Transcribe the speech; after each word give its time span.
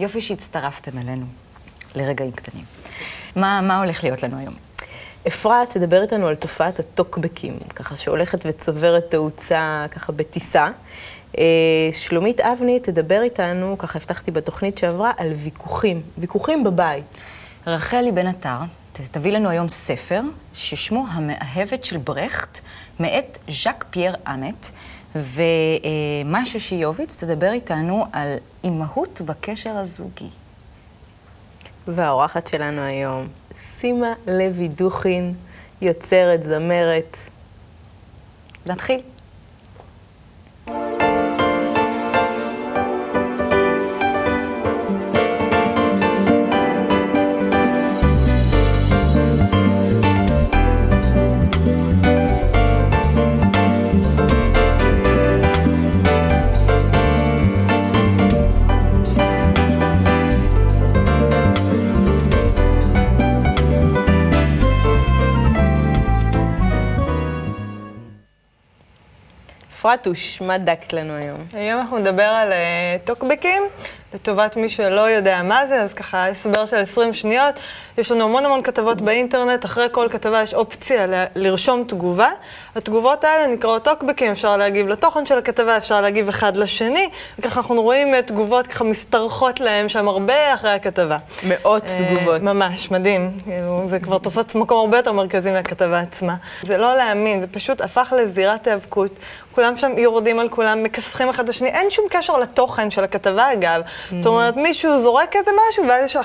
יופי 0.00 0.20
שהצטרפתם 0.20 0.98
אלינו 0.98 1.26
לרגעים 1.94 2.32
קטנים. 2.32 2.64
מה, 3.36 3.60
מה 3.60 3.78
הולך 3.78 4.04
להיות 4.04 4.22
לנו 4.22 4.38
היום? 4.38 4.54
אפרת 5.28 5.70
תדבר 5.70 6.02
איתנו 6.02 6.26
על 6.26 6.36
תופעת 6.36 6.78
הטוקבקים, 6.78 7.58
ככה 7.74 7.96
שהולכת 7.96 8.46
וצוברת 8.48 9.10
תאוצה 9.10 9.86
ככה 9.90 10.12
בטיסה. 10.12 10.70
אה, 11.38 11.44
שלומית 11.92 12.40
אבני 12.40 12.80
תדבר 12.80 13.22
איתנו, 13.22 13.78
ככה 13.78 13.98
הבטחתי 13.98 14.30
בתוכנית 14.30 14.78
שעברה, 14.78 15.12
על 15.16 15.32
ויכוחים, 15.32 16.02
ויכוחים 16.18 16.64
בבית. 16.64 17.04
רחלי 17.66 18.12
בן 18.12 18.26
עטר 18.26 18.58
תביא 18.92 19.32
לנו 19.32 19.48
היום 19.48 19.68
ספר 19.68 20.20
ששמו 20.54 21.06
המאהבת 21.10 21.84
של 21.84 21.96
ברכט, 21.96 22.60
מאת 23.00 23.38
ז'אק 23.62 23.84
פייר 23.90 24.14
אמט, 24.28 24.66
ומה 25.14 26.46
ששיוביץ 26.46 27.24
תדבר 27.24 27.52
איתנו 27.52 28.04
על 28.12 28.34
אימהות 28.64 29.20
בקשר 29.24 29.76
הזוגי. 29.76 30.28
והאורחת 31.88 32.46
שלנו 32.46 32.80
היום, 32.80 33.26
סימה 33.78 34.12
לוי 34.26 34.68
דוכין, 34.68 35.34
יוצרת, 35.80 36.42
זמרת. 36.42 37.16
נתחיל. 38.68 39.00
אפרטוש, 69.78 70.40
מה 70.40 70.58
דקת 70.58 70.92
לנו 70.92 71.12
היום? 71.12 71.46
היום 71.54 71.80
אנחנו 71.80 71.98
נדבר 71.98 72.22
על 72.22 72.52
uh, 72.52 73.06
טוקבקים, 73.06 73.62
לטובת 74.14 74.56
מי 74.56 74.68
שלא 74.68 75.00
יודע 75.00 75.42
מה 75.42 75.66
זה, 75.68 75.82
אז 75.82 75.92
ככה 75.92 76.28
הסבר 76.28 76.66
של 76.66 76.76
20 76.76 77.14
שניות. 77.14 77.54
יש 77.98 78.12
לנו 78.12 78.24
המון 78.24 78.44
המון 78.44 78.62
כתבות 78.62 79.02
באינטרנט, 79.02 79.64
אחרי 79.64 79.86
כל 79.92 80.08
כתבה 80.10 80.42
יש 80.42 80.54
אופציה 80.54 81.06
ל- 81.06 81.24
לרשום 81.34 81.84
תגובה. 81.84 82.28
התגובות 82.76 83.24
האלה 83.24 83.46
נקראות 83.46 83.84
טוקבקים, 83.84 84.32
אפשר 84.32 84.56
להגיב 84.56 84.88
לתוכן 84.88 85.26
של 85.26 85.38
הכתבה, 85.38 85.76
אפשר 85.76 86.00
להגיב 86.00 86.28
אחד 86.28 86.56
לשני, 86.56 87.08
וככה 87.38 87.60
אנחנו 87.60 87.82
רואים 87.82 88.14
uh, 88.14 88.22
תגובות 88.22 88.66
ככה 88.66 88.84
משתרכות 88.84 89.60
להם 89.60 89.88
שם 89.88 90.08
הרבה 90.08 90.54
אחרי 90.54 90.70
הכתבה. 90.70 91.18
מאות 91.48 91.82
uh, 91.86 91.90
תגובות. 91.90 92.42
ממש, 92.42 92.90
מדהים. 92.90 93.30
כאילו, 93.44 93.86
זה 93.88 93.98
כבר 93.98 94.18
תופס 94.18 94.54
מקום 94.54 94.78
הרבה 94.78 94.96
יותר 94.96 95.12
מרכזי 95.12 95.50
מהכתבה 95.50 96.00
עצמה. 96.00 96.34
זה 96.62 96.78
לא 96.78 96.94
להאמין, 96.94 97.40
זה 97.40 97.46
פשוט 97.46 97.80
הפך 97.80 98.12
לזירת 98.16 98.66
היאבקות. 98.66 99.10
כולם 99.54 99.76
שם 99.76 99.98
יורדים 99.98 100.38
על 100.38 100.48
כולם, 100.48 100.82
מכסחים 100.82 101.28
אחד 101.28 101.42
את 101.44 101.48
השני, 101.48 101.68
אין 101.68 101.90
שום 101.90 102.04
קשר 102.10 102.38
לתוכן 102.38 102.90
של 102.90 103.04
הכתבה 103.04 103.52
אגב. 103.52 103.80
Mm-hmm. 103.82 104.14
זאת 104.16 104.26
אומרת, 104.26 104.56
מישהו 104.56 105.02
זורק 105.02 105.36
איזה 105.36 105.50
משהו, 105.70 105.84
ואז 105.88 106.04
יש 106.04 106.16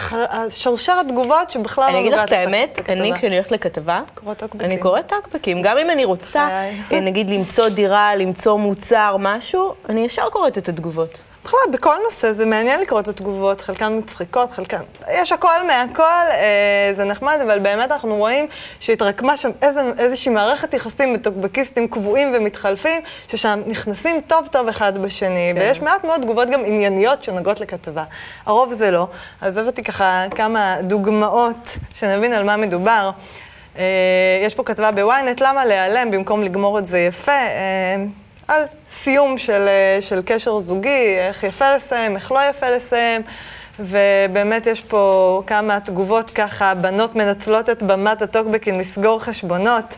שרשרת 0.49 1.07
תגובות 1.07 1.51
שבכלל 1.63 1.93
לא 1.93 1.99
נוגעת. 1.99 1.99
אני 1.99 2.09
אגיד 2.09 2.19
לך 2.19 2.25
את 2.25 2.31
האמת, 2.31 2.89
אני 2.89 3.13
כשאני 3.13 3.35
הולכת 3.35 3.51
לכתבה, 3.51 4.01
אני 4.59 4.77
קוראת 4.77 5.07
טוקבקים. 5.07 5.61
גם 5.61 5.77
אם 5.77 5.89
אני 5.89 6.05
רוצה, 6.05 6.67
נגיד 6.91 7.29
למצוא 7.29 7.69
דירה, 7.69 8.15
למצוא 8.15 8.57
מוצר, 8.57 9.15
משהו, 9.19 9.73
אני 9.89 10.05
ישר 10.05 10.29
קוראת 10.29 10.57
את 10.57 10.69
התגובות. 10.69 11.17
בכלל, 11.45 11.59
בכל 11.71 11.95
נושא 12.03 12.33
זה 12.33 12.45
מעניין 12.45 12.81
לקרוא 12.81 12.99
את 12.99 13.07
התגובות, 13.07 13.61
חלקן 13.61 13.97
מצחיקות, 13.97 14.51
חלקן... 14.51 14.81
יש 15.11 15.31
הכל 15.31 15.67
מהכל, 15.67 16.03
אה, 16.31 16.93
זה 16.95 17.03
נחמד, 17.03 17.39
אבל 17.43 17.59
באמת 17.59 17.91
אנחנו 17.91 18.15
רואים 18.15 18.47
שהתרקמה 18.79 19.37
שם 19.37 19.49
איזה, 19.61 19.81
איזושהי 19.97 20.31
מערכת 20.31 20.73
יחסים 20.73 21.13
בטוקבקיסטים 21.13 21.87
קבועים 21.87 22.33
ומתחלפים, 22.35 23.01
ששם 23.27 23.61
נכנסים 23.65 24.21
טוב 24.27 24.47
טוב 24.51 24.67
אחד 24.67 24.97
בשני, 24.97 25.51
כן. 25.55 25.61
ויש 25.61 25.81
מעט 25.81 26.03
מאוד 26.03 26.21
תגובות 26.21 26.49
גם 26.49 26.59
ענייניות 26.65 27.23
שנוגעות 27.23 27.59
לכתבה. 27.59 28.03
הרוב 28.45 28.73
זה 28.73 28.91
לא. 28.91 29.07
אז 29.41 29.57
הבאתי 29.57 29.83
ככה 29.83 30.25
כמה 30.35 30.75
דוגמאות, 30.81 31.77
שנבין 31.93 32.33
על 32.33 32.43
מה 32.43 32.57
מדובר. 32.57 33.11
אה, 33.77 33.83
יש 34.45 34.55
פה 34.55 34.63
כתבה 34.63 34.91
בוויינט, 34.91 35.41
למה 35.41 35.65
להיעלם 35.65 36.11
במקום 36.11 36.43
לגמור 36.43 36.79
את 36.79 36.87
זה 36.87 36.99
יפה? 36.99 37.31
אה, 37.31 37.95
על 38.47 38.63
סיום 38.93 39.37
של, 39.37 39.67
אה, 39.67 39.97
של 40.01 40.21
קשר 40.25 40.59
זוגי, 40.59 41.15
איך 41.17 41.43
יפה 41.43 41.75
לסיים, 41.75 42.15
איך 42.15 42.31
לא 42.31 42.39
יפה 42.49 42.69
לסיים. 42.69 43.21
ובאמת 43.79 44.67
יש 44.67 44.81
פה 44.81 45.41
כמה 45.47 45.79
תגובות 45.79 46.29
ככה, 46.29 46.73
בנות 46.73 47.15
מנצלות 47.15 47.69
את 47.69 47.83
במת 47.83 48.21
הטוקבקים 48.21 48.79
לסגור 48.79 49.23
חשבונות. 49.23 49.97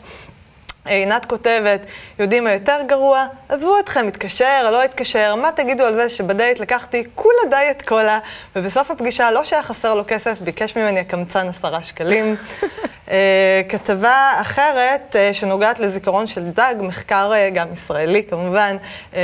עינת 0.86 1.26
כותבת, 1.26 1.82
יודעים 2.20 2.44
מה 2.44 2.52
יותר 2.52 2.78
גרוע? 2.88 3.26
עזבו 3.50 3.80
אתכם, 3.80 4.08
התקשר, 4.08 4.70
לא 4.72 4.84
התקשר, 4.84 5.36
מה 5.36 5.52
תגידו 5.52 5.84
על 5.84 5.94
זה 5.96 6.10
שבדייט 6.10 6.60
לקחתי 6.60 7.04
כולה 7.16 7.40
דיאט 7.50 7.82
קולה, 7.82 8.20
ובסוף 8.56 8.92
הפגישה 8.92 9.32
לא 9.32 9.44
שהיה 9.44 9.64
חסר 9.64 9.96
לו 9.96 10.04
כסף, 10.08 10.40
ביקש 10.42 10.78
ממני 10.78 11.00
הקמצן 11.00 11.48
עשרה 11.48 11.84
שקלים. 11.84 12.36
uh, 12.62 13.10
כתבה 13.70 14.32
אחרת 14.42 15.16
uh, 15.16 15.34
שנוגעת 15.34 15.80
לזיכרון 15.80 16.28
של 16.28 16.44
דג, 16.44 16.76
מחקר 16.80 17.32
uh, 17.32 17.56
גם 17.56 17.68
ישראלי 17.74 18.24
כמובן, 18.24 18.78
uh, 19.12 19.16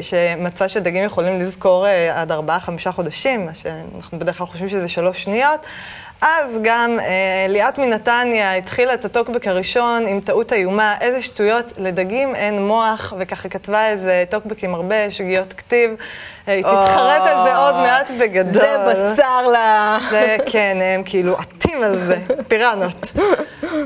שמצא 0.00 0.68
שדגים 0.68 1.04
יכולים 1.04 1.40
לזכור 1.40 1.86
uh, 1.86 2.18
עד 2.18 2.32
ארבעה-חמישה 2.32 2.92
חודשים, 2.92 3.46
מה 3.46 3.54
שאנחנו 3.54 4.18
בדרך 4.18 4.38
כלל 4.38 4.46
חושבים 4.46 4.68
שזה 4.68 4.88
שלוש 4.88 5.24
שניות. 5.24 5.66
אז 6.20 6.58
גם 6.62 7.00
אה, 7.00 7.46
ליאת 7.48 7.78
מנתניה 7.78 8.54
התחילה 8.54 8.94
את 8.94 9.04
הטוקבק 9.04 9.46
הראשון 9.48 10.06
עם 10.06 10.20
טעות 10.20 10.52
איומה, 10.52 10.94
איזה 11.00 11.22
שטויות, 11.22 11.72
לדגים 11.78 12.34
אין 12.34 12.66
מוח, 12.66 13.12
וככה 13.18 13.48
כתבה 13.48 13.88
איזה 13.88 14.24
טוקבק 14.30 14.64
עם 14.64 14.74
הרבה 14.74 15.10
שגיאות 15.10 15.52
כתיב. 15.52 15.90
אה, 16.48 16.52
היא 16.54 16.62
תתחרט 16.62 17.22
על 17.22 17.44
זה 17.44 17.56
עוד 17.56 17.74
מעט 17.74 18.10
בגדול. 18.20 18.62
זה 18.62 18.76
בשר 18.88 19.48
ל... 19.48 19.56
זה, 20.10 20.36
כן, 20.46 20.78
הם 20.94 21.02
כאילו 21.04 21.36
עטים 21.38 21.82
על 21.82 21.98
זה, 22.06 22.16
פיראנות. 22.48 23.12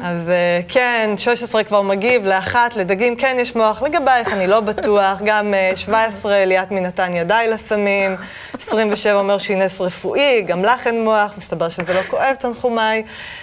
אז 0.03 0.28
אה, 0.28 0.61
כן, 0.69 1.11
16 1.17 1.65
כבר 1.65 1.83
מגיב 1.83 2.27
לאחת, 2.27 2.77
לדגים 2.77 3.17
כן 3.17 3.37
יש 3.41 3.56
מוח, 3.56 3.83
לגבייך 3.83 4.33
אני 4.33 4.47
לא 4.47 4.61
בטוח, 4.61 5.19
גם 5.25 5.55
17 5.77 6.45
ליאת 6.45 6.71
מנתניה 6.71 7.25
די 7.25 7.47
לסמים, 7.50 8.17
27 8.62 9.15
אומר 9.19 9.39
שהיא 9.39 9.56
נס 9.56 9.81
רפואי, 9.81 10.43
גם 10.47 10.65
לך 10.65 10.87
אין 10.87 11.05
מוח, 11.05 11.33
מסתבר 11.39 11.69
שזה 11.69 11.94
לא 11.94 12.03
כואב, 12.03 12.34
תנחומיי. 12.39 13.03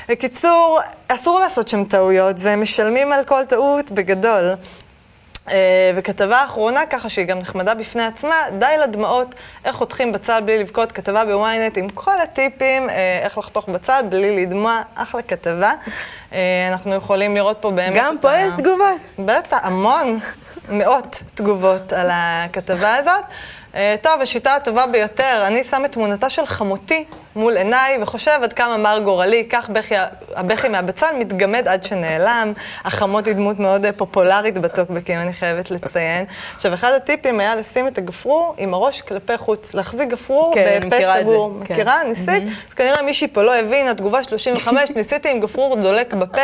בקיצור, 0.09 0.79
אסור 1.07 1.39
לעשות 1.39 1.67
שם 1.67 1.83
טעויות, 1.83 2.37
זה 2.37 2.55
משלמים 2.55 3.11
על 3.11 3.23
כל 3.23 3.45
טעות 3.45 3.91
בגדול. 3.91 4.53
Uh, 5.47 5.51
וכתבה 5.95 6.45
אחרונה, 6.45 6.85
ככה 6.85 7.09
שהיא 7.09 7.25
גם 7.25 7.39
נחמדה 7.39 7.73
בפני 7.73 8.03
עצמה, 8.03 8.35
די 8.59 8.75
לדמעות, 8.83 9.35
איך 9.65 9.75
חותכים 9.75 10.11
בצל 10.11 10.41
בלי 10.41 10.57
לבכות, 10.57 10.91
כתבה 10.91 11.25
בוויינט 11.25 11.77
עם 11.77 11.89
כל 11.89 12.21
הטיפים, 12.23 12.89
uh, 12.89 12.91
איך 13.23 13.37
לחתוך 13.37 13.69
בצל 13.69 14.01
בלי 14.09 14.45
לדמוע, 14.45 14.81
אחלה 14.95 15.21
כתבה. 15.21 15.73
Uh, 16.31 16.35
אנחנו 16.71 16.95
יכולים 16.95 17.35
לראות 17.35 17.57
פה 17.59 17.69
באמת... 17.69 17.93
גם 17.95 18.17
פה. 18.21 18.37
יש 18.37 18.53
תגובות. 18.57 19.01
בטח, 19.19 19.57
המון, 19.61 20.19
מאות 20.69 21.23
תגובות 21.35 21.93
על 21.93 22.09
הכתבה 22.13 22.95
הזאת. 22.95 23.23
טוב, 24.01 24.21
השיטה 24.21 24.55
הטובה 24.55 24.87
ביותר, 24.87 25.43
אני 25.47 25.63
שם 25.63 25.85
את 25.85 25.91
תמונתה 25.91 26.29
של 26.29 26.45
חמותי 26.45 27.05
מול 27.35 27.57
עיניי 27.57 27.97
וחושב 28.01 28.39
עד 28.43 28.53
כמה 28.53 28.77
מר 28.77 28.99
גורלי, 29.03 29.47
כך 29.49 29.69
בכי, 29.69 29.95
הבכי 30.35 30.67
מהבצל 30.69 31.15
מתגמד 31.19 31.67
עד 31.67 31.83
שנעלם. 31.83 32.53
החמות 32.83 33.25
היא 33.25 33.33
דמות 33.33 33.59
מאוד 33.59 33.85
פופולרית 33.97 34.57
בטוקבקים, 34.57 35.19
אני 35.19 35.33
חייבת 35.33 35.71
לציין. 35.71 36.25
עכשיו, 36.55 36.73
אחד 36.73 36.91
הטיפים 36.91 37.39
היה 37.39 37.55
לשים 37.55 37.87
את 37.87 37.97
הגפרור 37.97 38.55
עם 38.57 38.73
הראש 38.73 39.01
כלפי 39.01 39.37
חוץ, 39.37 39.73
להחזיק 39.73 40.09
גפרור 40.09 40.53
כן, 40.53 40.79
בפה 40.85 40.95
סגור. 41.21 41.53
כן. 41.65 41.73
מכירה? 41.73 42.03
ניסית? 42.03 42.27
Mm-hmm. 42.27 42.69
אז 42.69 42.73
כנראה 42.75 43.01
מישהי 43.01 43.27
פה 43.27 43.43
לא 43.43 43.55
הבינה, 43.55 43.93
תגובה 43.93 44.23
35, 44.23 44.89
ניסיתי 44.95 45.29
עם 45.29 45.39
גפרור 45.39 45.75
דולק 45.75 46.13
בפה. 46.13 46.41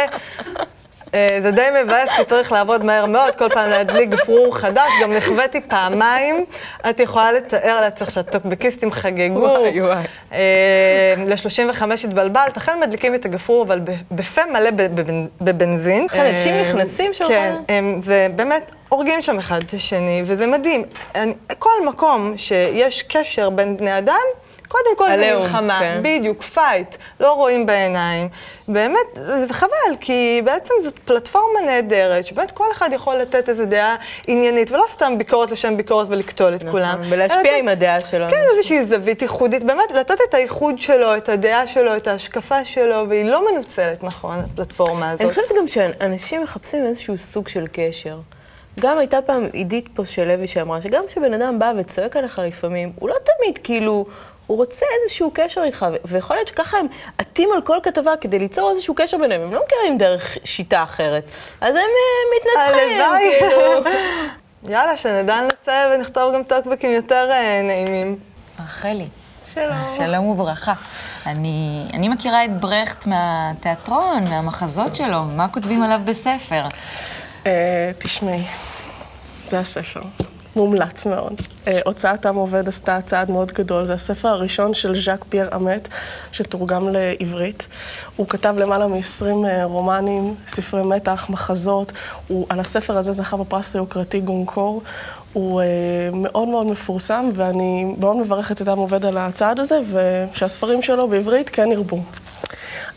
אה, 1.13 1.27
זה 1.42 1.51
די 1.51 1.68
מבאס, 1.83 2.09
כי 2.18 2.25
צריך 2.25 2.51
לעבוד 2.51 2.83
מהר 2.83 3.06
מאוד, 3.06 3.36
כל 3.36 3.50
פעם 3.50 3.69
להדליק 3.69 4.09
גפרור 4.09 4.57
חדש, 4.57 4.89
גם 5.01 5.13
נכוויתי 5.13 5.62
פעמיים. 5.62 6.45
את 6.89 7.00
יכולה 7.00 7.31
לתאר 7.31 7.81
לעצמך 7.81 8.12
שהטוקבקיסטים 8.12 8.92
חגגו. 8.92 9.39
וואי 9.39 9.81
וואי. 9.81 10.04
אה, 10.33 11.13
ל-35 11.18 11.83
התבלבלת, 12.04 12.57
אכן 12.57 12.80
מדליקים 12.81 13.15
את 13.15 13.25
הגפרור, 13.25 13.63
אבל 13.63 13.80
בפה 14.12 14.42
מלא 14.54 14.69
בבנזין. 15.42 16.07
אנשים 16.13 16.54
אה, 16.54 16.69
נכנסים 16.69 17.13
שם? 17.13 17.27
כן, 17.27 17.56
זה 18.04 18.27
באמת, 18.36 18.71
הורגים 18.89 19.21
שם 19.21 19.39
אחד 19.39 19.63
את 19.63 19.74
השני, 19.74 20.21
וזה 20.25 20.48
מדהים. 20.48 20.83
כל 21.59 21.86
מקום 21.86 22.33
שיש 22.38 23.04
קשר 23.04 23.50
בין 23.50 23.77
בני 23.77 23.98
אדם, 23.98 24.24
קודם 24.68 24.98
כל 24.98 25.08
זה 25.18 25.36
מלחמה, 25.38 25.80
כן. 25.80 26.00
בדיוק, 26.04 26.42
fight, 26.42 26.95
לא 27.19 27.34
רואים 27.34 27.66
בעיניים. 27.66 28.30
באמת, 28.68 29.08
זה 29.14 29.54
חבל, 29.54 29.96
כי 30.00 30.42
בעצם 30.46 30.74
זאת 30.84 31.00
פלטפורמה 31.06 31.62
נהדרת, 31.66 32.25
שבאמת 32.25 32.52
כל 32.52 32.66
אחד 32.72 32.90
יכול 32.94 33.16
לתת 33.16 33.50
איזו 33.50 33.66
דעה 33.66 33.96
עניינית, 34.28 34.72
ולא 34.72 34.86
סתם 34.90 35.18
ביקורת 35.18 35.52
לשם 35.52 35.78
ביקורת 35.78 36.08
ולקטול 36.10 36.56
את 36.56 36.64
כולם. 36.72 36.98
נכון, 37.00 37.14
ולהשפיע 37.14 37.52
אלא 37.52 37.58
עם 37.58 37.68
הדעה 37.68 38.02
שלו. 38.02 38.25
כן, 38.30 38.44
איזושהי 38.54 38.86
זווית 38.86 39.22
ייחודית, 39.22 39.64
באמת, 39.64 39.92
לתת 39.92 40.18
את 40.30 40.34
הייחוד 40.34 40.81
שלו, 40.81 41.18
את 41.18 41.30
הדעה 41.30 41.68
שלו, 41.68 41.98
את 41.98 42.08
ההשקפה 42.08 42.66
שלו, 42.66 43.06
והיא 43.10 43.25
לא 43.25 43.52
מנוצלת 43.52 44.04
נכון, 44.04 44.40
הפלטפורמה 44.40 45.10
הזאת. 45.10 45.22
אני 45.22 45.30
חושבת 45.30 45.52
גם 45.58 45.68
שאנשים 45.68 46.44
מחפשים 46.44 46.86
איזשהו 46.86 47.18
סוג 47.18 47.48
של 47.48 47.68
קשר. 47.72 48.18
גם 48.80 48.98
הייתה 48.98 49.22
פעם 49.22 49.46
עידית 49.54 49.88
פה 49.94 50.06
של 50.06 50.28
לוי 50.28 50.48
שאמרה 50.48 50.81
שגם 50.81 51.04
כשבן 51.08 51.34
אדם 51.34 51.60
בא 51.60 51.74
וצועק 51.78 52.18
עליך 52.18 52.40
לפעמים, 52.40 52.92
הוא 53.00 53.10
לא 53.10 53.16
תמיד 53.24 53.58
כאילו, 53.64 54.06
הוא 54.47 54.57
רוצה 54.57 54.85
איזשהו 55.03 55.31
קשר 55.33 55.61
איתך, 55.63 55.85
ויכול 56.05 56.35
להיות 56.35 56.47
שככה 56.47 56.77
הם 56.77 56.88
עטים 57.17 57.49
על 57.55 57.61
כל 57.61 57.77
כתבה 57.83 58.11
כדי 58.21 58.39
ליצור 58.39 58.71
איזשהו 58.71 58.95
קשר 58.95 59.17
ביניהם, 59.17 59.41
הם 59.41 59.53
לא 59.53 59.61
מכירים 59.65 59.97
דרך 59.97 60.38
שיטה 60.44 60.83
אחרת. 60.83 61.23
אז 61.61 61.69
הם 61.69 61.77
אה, 61.77 62.38
מתנצחים, 62.38 63.01
הלוואי. 63.01 63.33
כאילו. 63.39 63.81
יאללה, 64.73 64.97
שנדע 64.97 65.41
לנצל 65.41 65.91
ונכתוב 65.94 66.33
גם 66.33 66.44
טוקבקים 66.44 66.91
יותר 66.91 67.29
אה, 67.31 67.61
נעימים. 67.63 68.19
רחלי. 68.59 69.07
שלום. 69.53 69.95
שלום 69.97 70.25
וברכה. 70.25 70.73
אני, 71.25 71.88
אני 71.94 72.09
מכירה 72.09 72.45
את 72.45 72.59
ברכט 72.59 73.05
מהתיאטרון, 73.05 74.23
מהמחזות 74.29 74.95
שלו, 74.95 75.23
מה 75.23 75.47
כותבים 75.47 75.83
עליו 75.83 76.01
בספר? 76.05 76.63
אה, 77.45 77.91
תשמעי, 77.97 78.44
זה 79.45 79.59
הספר. 79.59 80.01
מומלץ 80.55 81.05
מאוד. 81.05 81.33
אה, 81.67 81.79
הוצאת 81.85 82.25
עם 82.25 82.35
עובד 82.35 82.67
עשתה 82.67 82.99
צעד 83.05 83.31
מאוד 83.31 83.51
גדול. 83.51 83.85
זה 83.85 83.94
הספר 83.94 84.27
הראשון 84.27 84.73
של 84.73 84.95
ז'אק 84.95 85.25
פייר 85.29 85.49
אמט, 85.55 85.88
שתורגם 86.31 86.89
לעברית. 86.89 87.67
הוא 88.15 88.27
כתב 88.27 88.55
למעלה 88.57 88.88
מ-20 88.88 89.25
רומנים, 89.63 90.35
ספרי 90.47 90.83
מתח, 90.83 91.27
מחזות. 91.29 91.91
הוא, 92.27 92.45
על 92.49 92.59
הספר 92.59 92.97
הזה 92.97 93.11
זכה 93.11 93.38
בפרס 93.38 93.75
היוקרתי 93.75 94.19
גונקור. 94.19 94.81
הוא 95.33 95.61
אה, 95.61 95.65
מאוד 96.13 96.47
מאוד 96.47 96.67
מפורסם, 96.67 97.29
ואני 97.33 97.95
מאוד 97.99 98.17
מברכת 98.17 98.61
את 98.61 98.67
עם 98.67 98.77
עובד 98.77 99.05
על 99.05 99.17
הצעד 99.17 99.59
הזה, 99.59 99.79
ושהספרים 99.91 100.81
שלו 100.81 101.07
בעברית 101.07 101.49
כן 101.49 101.71
ירבו. 101.71 101.99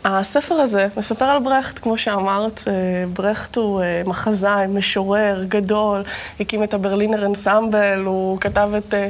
הספר 0.03 0.55
הזה 0.55 0.87
מספר 0.97 1.25
על 1.25 1.39
ברכט, 1.39 1.79
כמו 1.79 1.97
שאמרת, 1.97 2.63
אה, 2.67 2.73
ברכט 3.13 3.55
הוא 3.55 3.81
אה, 3.81 4.01
מחזאי, 4.05 4.67
משורר, 4.67 5.43
גדול, 5.47 6.03
הקים 6.39 6.63
את 6.63 6.73
הברלינר 6.73 7.25
אנסמבל, 7.25 8.03
הוא 8.05 8.39
כתב 8.39 8.71
את 8.77 8.93
אה, 8.93 9.07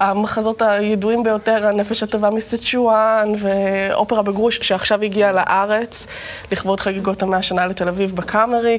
המחזות 0.00 0.62
הידועים 0.62 1.22
ביותר, 1.22 1.66
הנפש 1.66 2.02
הטובה 2.02 2.30
מסצ'ואן, 2.30 3.32
ואופרה 3.38 4.22
בגרוש, 4.22 4.58
שעכשיו 4.62 5.02
הגיעה 5.02 5.32
לארץ, 5.32 6.06
לכבוד 6.52 6.80
חגיגות 6.80 7.22
המאה 7.22 7.42
שנה 7.42 7.66
לתל 7.66 7.88
אביב 7.88 8.16
בקאמרי. 8.16 8.78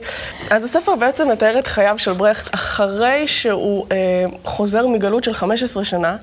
אז 0.50 0.64
הספר 0.64 0.96
בעצם 0.96 1.32
מתאר 1.32 1.60
את 1.60 1.68
חייו 1.68 1.98
של 1.98 2.14
ברכט 2.14 2.54
אחרי 2.54 3.28
שהוא 3.28 3.86
חוזר 4.44 4.88
מגלות 4.88 5.24
של 5.24 5.34
15 5.34 5.84
שנה, 5.84 6.16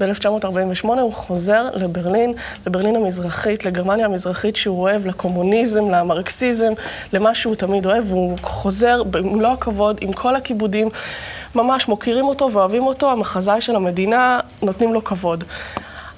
ב-1948 0.00 0.86
הוא 0.86 1.12
חוזר 1.12 1.64
לברלין, 1.74 2.34
לברלין 2.66 2.96
המזרחית, 2.96 3.64
לגרמניה 3.64 4.06
המזרחית 4.06 4.56
שהוא 4.56 4.89
אוהב, 4.90 5.06
לקומוניזם, 5.06 5.90
למרקסיזם, 5.90 6.72
למה 7.12 7.34
שהוא 7.34 7.54
תמיד 7.54 7.86
אוהב, 7.86 8.12
והוא 8.12 8.38
חוזר 8.42 9.02
במלוא 9.02 9.50
הכבוד, 9.50 9.98
עם 10.00 10.12
כל 10.12 10.36
הכיבודים, 10.36 10.88
ממש 11.54 11.88
מוקירים 11.88 12.24
אותו 12.24 12.52
ואוהבים 12.52 12.86
אותו, 12.86 13.10
המחזאי 13.10 13.60
של 13.60 13.76
המדינה, 13.76 14.40
נותנים 14.62 14.94
לו 14.94 15.04
כבוד. 15.04 15.44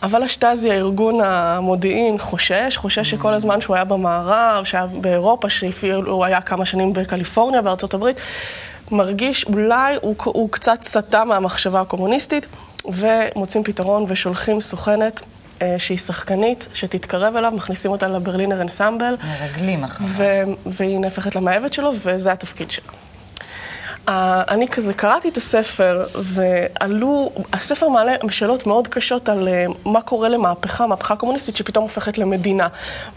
אבל 0.03 0.23
השטאזי, 0.23 0.71
הארגון 0.71 1.21
המודיעין, 1.25 2.19
חושש, 2.19 2.77
חושש 2.77 3.11
שכל 3.11 3.35
הזמן 3.35 3.61
שהוא 3.61 3.77
היה 3.77 3.85
במערב, 3.85 4.65
שהיה 4.65 4.87
באירופה, 4.87 5.51
שהוא 5.51 6.25
היה 6.25 6.41
כמה 6.41 6.65
שנים 6.65 6.93
בקליפורניה, 6.93 7.63
בארצות 7.63 7.95
הברית, 7.95 8.21
מרגיש 8.91 9.45
אולי 9.47 9.97
הוא, 10.01 10.15
הוא 10.25 10.49
קצת 10.51 10.83
סטה 10.83 11.25
מהמחשבה 11.25 11.81
הקומוניסטית, 11.81 12.47
ומוצאים 12.85 13.65
פתרון 13.65 14.05
ושולחים 14.09 14.61
סוכנת 14.61 15.23
שהיא 15.79 15.99
שחקנית, 15.99 16.69
שתתקרב 16.75 17.37
אליו, 17.37 17.53
מכניסים 17.57 17.91
אותה 17.91 18.09
לברלינר 18.09 18.63
אנסמבל, 18.63 19.15
מרגלים 19.41 19.85
אחריו. 19.85 20.09
והיא 20.67 20.99
נהפכת 21.01 21.37
למאהבת 21.37 21.73
שלו, 21.73 21.91
וזה 22.05 22.33
התפקיד 22.33 22.71
שלה. 22.71 22.93
אני 24.09 24.69
כזה 24.69 24.95
קראתי 24.95 25.29
את 25.29 25.37
הספר, 25.37 26.07
ועלו, 26.15 27.33
הספר 27.53 27.89
מעלה 27.89 28.13
שאלות 28.31 28.67
מאוד 28.67 28.89
קשות 28.89 29.29
על 29.29 29.49
uh, 29.49 29.89
מה 29.89 30.01
קורה 30.01 30.29
למהפכה, 30.29 30.87
מהפכה 30.87 31.17
קומוניסטית 31.17 31.57
שפתאום 31.57 31.83
הופכת 31.83 32.19
למדינה, 32.19 32.69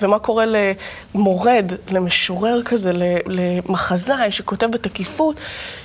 ומה 0.02 0.20
קורה 0.20 0.46
למורד, 0.46 1.72
למשורר 1.92 2.62
כזה, 2.64 2.92
למחזאי 3.26 4.32
שכותב 4.32 4.68
בתקיפות, 4.72 5.36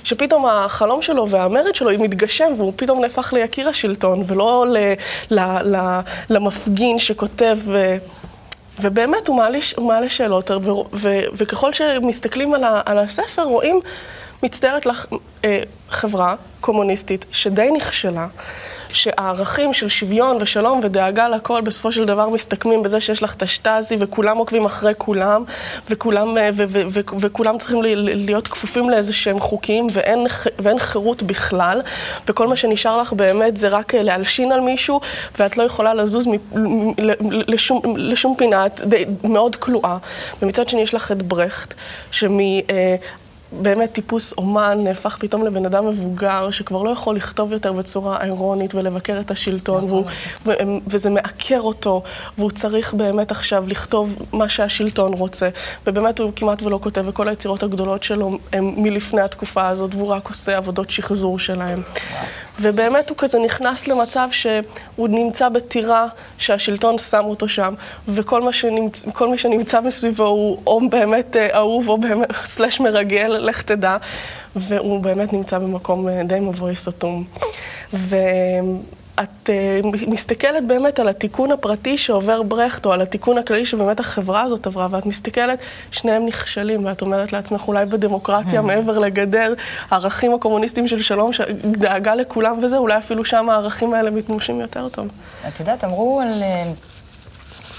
שפתאום 0.03 0.45
החלום 0.45 1.01
שלו 1.01 1.29
והמרד 1.29 1.75
שלו 1.75 1.89
מתגשם, 1.99 2.53
והוא 2.57 2.73
פתאום 2.75 3.01
נהפך 3.01 3.33
ליקיר 3.33 3.69
השלטון, 3.69 4.23
ולא 4.27 4.65
ל- 4.69 4.93
ל- 5.31 5.75
ל- 5.75 5.99
למפגין 6.29 6.99
שכותב... 6.99 7.57
ובאמת 8.79 9.27
הוא 9.27 9.37
מעלה, 9.37 9.59
מעלה 9.77 10.09
שאלות, 10.09 10.51
ו, 10.51 10.71
ו, 10.93 11.19
וככל 11.33 11.73
שמסתכלים 11.73 12.53
על, 12.53 12.63
ה, 12.63 12.81
על 12.85 12.97
הספר, 12.97 13.43
רואים, 13.43 13.79
מצטיירת 14.43 14.85
לך 14.85 15.05
אה, 15.45 15.63
חברה 15.89 16.35
קומוניסטית 16.61 17.25
שדי 17.31 17.69
נכשלה, 17.75 18.27
שהערכים 18.93 19.73
של 19.73 19.89
שוויון 19.89 20.37
ושלום 20.41 20.79
ודאגה 20.83 21.29
לכל 21.29 21.61
בסופו 21.61 21.91
של 21.91 22.05
דבר 22.05 22.29
מסתכמים 22.29 22.83
בזה 22.83 23.01
שיש 23.01 23.23
לך 23.23 23.35
את 23.35 23.41
השטאזי 23.41 23.95
וכולם 23.99 24.37
עוקבים 24.37 24.65
אחרי 24.65 24.93
כולם, 24.97 25.43
וכולם, 25.89 26.37
אה, 26.37 26.49
ו, 26.53 26.63
ו, 26.67 26.81
ו, 26.89 26.99
וכולם 27.19 27.57
צריכים 27.57 27.79
להיות 28.05 28.47
כפופים 28.47 28.89
לאיזה 28.89 29.13
שהם 29.13 29.39
חוקים, 29.39 29.87
ואין, 29.93 30.25
ואין 30.59 30.79
חירות 30.79 31.23
בכלל, 31.23 31.81
וכל 32.27 32.47
מה 32.47 32.55
שנשאר 32.55 32.97
לך 32.97 33.13
באמת 33.13 33.57
זה 33.57 33.69
רק 33.69 33.95
אה, 33.95 34.03
להלשין 34.03 34.51
על 34.51 34.59
מישהו, 34.59 35.01
ואת 35.39 35.57
לא 35.57 35.63
יכולה 35.63 35.93
לזוז 35.93 36.27
מ, 36.27 36.31
לשום, 37.47 37.81
לשום 37.97 38.35
פינה, 38.37 38.65
את 38.65 38.81
די, 38.81 39.05
מאוד 39.23 39.55
כלואה. 39.55 39.97
ומצד 40.41 40.69
שני 40.69 40.81
יש 40.81 40.93
לך 40.93 41.11
את 41.11 41.21
ברכט, 41.21 41.73
שמ... 42.11 42.37
באמת 43.51 43.91
טיפוס 43.93 44.33
אומן 44.37 44.77
נהפך 44.83 45.17
פתאום 45.19 45.45
לבן 45.45 45.65
אדם 45.65 45.87
מבוגר 45.87 46.51
שכבר 46.51 46.83
לא 46.83 46.89
יכול 46.89 47.15
לכתוב 47.15 47.53
יותר 47.53 47.73
בצורה 47.73 48.23
אירונית 48.23 48.75
ולבקר 48.75 49.19
את 49.19 49.31
השלטון, 49.31 49.83
והוא, 49.83 50.05
ו- 50.45 50.51
וזה 50.87 51.09
מעקר 51.09 51.59
אותו, 51.59 52.03
והוא 52.37 52.51
צריך 52.51 52.93
באמת 52.93 53.31
עכשיו 53.31 53.63
לכתוב 53.67 54.15
מה 54.33 54.49
שהשלטון 54.49 55.13
רוצה, 55.13 55.49
ובאמת 55.87 56.19
הוא 56.19 56.31
כמעט 56.35 56.63
ולא 56.63 56.79
כותב, 56.83 57.03
וכל 57.07 57.27
היצירות 57.27 57.63
הגדולות 57.63 58.03
שלו 58.03 58.37
הן 58.53 58.73
מלפני 58.77 59.21
התקופה 59.21 59.67
הזאת, 59.67 59.95
והוא 59.95 60.07
רק 60.07 60.29
עושה 60.29 60.57
עבודות 60.57 60.89
שחזור 60.89 61.39
שלהם. 61.39 61.81
ובאמת 62.61 63.09
הוא 63.09 63.17
כזה 63.17 63.39
נכנס 63.39 63.87
למצב 63.87 64.27
שהוא 64.31 65.07
נמצא 65.07 65.49
בטירה 65.49 66.07
שהשלטון 66.37 66.97
שם 66.97 67.21
אותו 67.25 67.47
שם, 67.47 67.73
וכל 68.07 68.41
מה 68.41 68.53
שנמצ... 68.53 69.05
מי 69.31 69.37
שנמצא 69.37 69.81
מסביבו 69.81 70.25
הוא 70.25 70.57
או 70.67 70.89
באמת 70.89 71.35
אה, 71.35 71.55
אהוב 71.57 71.89
או 71.89 71.97
באמת 71.97 72.35
סלש 72.53 72.79
מרגל, 72.79 73.27
לך 73.27 73.61
תדע, 73.61 73.97
והוא 74.55 74.99
באמת 74.99 75.33
נמצא 75.33 75.57
במקום 75.57 76.07
אה, 76.07 76.23
די 76.23 76.39
מבוי 76.39 76.75
סתום. 76.75 77.23
ואת 77.93 79.00
אה, 79.49 79.79
מסתכלת 80.07 80.67
באמת 80.67 80.99
על 80.99 81.07
התיקון 81.07 81.51
הפרטי 81.51 81.97
שעובר 81.97 82.43
ברכט, 82.43 82.85
או 82.85 82.93
על 82.93 83.01
התיקון 83.01 83.37
הכללי 83.37 83.65
שבאמת 83.65 83.99
החברה 83.99 84.41
הזאת 84.41 84.67
עברה, 84.67 84.87
ואת 84.91 85.05
מסתכלת, 85.05 85.59
שניהם 85.91 86.25
נכשלים, 86.25 86.85
ואת 86.85 87.01
אומרת 87.01 87.33
לעצמך, 87.33 87.67
אולי 87.67 87.85
בדמוקרטיה, 87.85 88.61
מעבר 88.61 88.99
לגדר, 88.99 89.53
הערכים 89.89 90.33
הקומוניסטיים 90.33 90.87
של 90.87 91.01
שלום, 91.01 91.31
דאגה 91.63 92.15
לכולם 92.15 92.63
וזה, 92.63 92.77
אולי 92.77 92.97
אפילו 92.97 93.25
שם 93.25 93.49
הערכים 93.49 93.93
האלה 93.93 94.11
מתממשים 94.11 94.61
יותר 94.61 94.89
טוב. 94.89 95.07
את 95.47 95.59
יודעת, 95.59 95.83
אמרו 95.83 96.21
על 96.21 96.43
אה, 96.43 96.71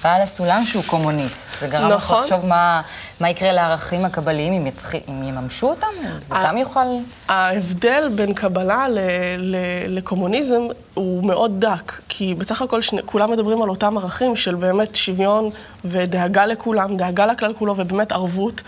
בעל 0.04 0.20
הסולם 0.22 0.62
שהוא 0.64 0.84
קומוניסט. 0.86 1.48
זה 1.60 1.66
גרם 1.66 1.88
לך 1.88 1.94
נכון. 1.94 2.20
לחשוב 2.20 2.46
מה, 2.46 2.82
מה 3.20 3.30
יקרה 3.30 3.52
לערכים 3.52 4.04
הקבליים 4.04 4.52
אם, 4.52 4.66
יצח... 4.66 4.94
אם 4.94 5.22
יממשו 5.22 5.68
אותם? 5.68 5.86
זה 6.22 6.34
גם 6.44 6.56
יוכל... 6.56 6.80
ההבדל 7.28 8.08
בין 8.14 8.34
קבלה 8.34 8.88
ל- 8.88 8.98
ל- 9.38 9.56
לקומוניזם 9.96 10.62
הוא 10.94 11.26
מאוד 11.26 11.60
דק, 11.60 12.00
כי 12.08 12.34
בסך 12.34 12.62
הכל 12.62 12.82
שני, 12.82 13.00
כולם 13.06 13.30
מדברים 13.30 13.62
על 13.62 13.68
אותם 13.68 13.98
ערכים 13.98 14.36
של 14.36 14.54
באמת 14.54 14.94
שוויון 14.94 15.50
ודאגה 15.84 16.46
לכולם, 16.46 16.96
דאגה 16.96 17.26
לכלל 17.26 17.52
כולו 17.58 17.74
ובאמת 17.76 18.12
ערבות, 18.12 18.62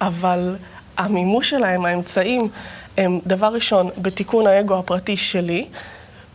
אבל 0.00 0.56
המימוש 0.98 1.50
שלהם, 1.50 1.84
האמצעים, 1.84 2.48
הם 2.98 3.20
דבר 3.26 3.46
ראשון 3.46 3.90
בתיקון 3.98 4.46
האגו 4.46 4.78
הפרטי 4.78 5.16
שלי, 5.16 5.66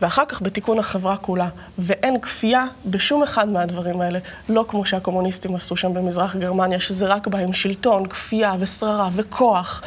ואחר 0.04 0.24
כך 0.28 0.42
בתיקון 0.42 0.78
החברה 0.78 1.16
כולה. 1.16 1.48
ואין 1.78 2.20
כפייה 2.20 2.62
בשום 2.86 3.22
אחד 3.22 3.48
מהדברים 3.48 4.00
האלה, 4.00 4.18
לא 4.48 4.64
כמו 4.68 4.86
שהקומוניסטים 4.86 5.54
עשו 5.54 5.76
שם 5.76 5.94
במזרח 5.94 6.36
גרמניה, 6.36 6.80
שזה 6.80 7.06
רק 7.06 7.26
בהם 7.26 7.52
שלטון, 7.52 8.06
כפייה 8.06 8.54
ושררה 8.58 9.08
וכוח. 9.14 9.82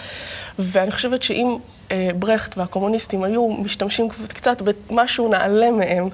ואני 0.59 0.91
חושבת 0.91 1.23
שאם 1.23 1.57
ברכט 2.15 2.57
והקומוניסטים 2.57 3.23
היו 3.23 3.47
משתמשים 3.49 4.09
קצת 4.27 4.61
במשהו 4.61 5.29
נעלה 5.29 5.71
מהם, 5.71 6.09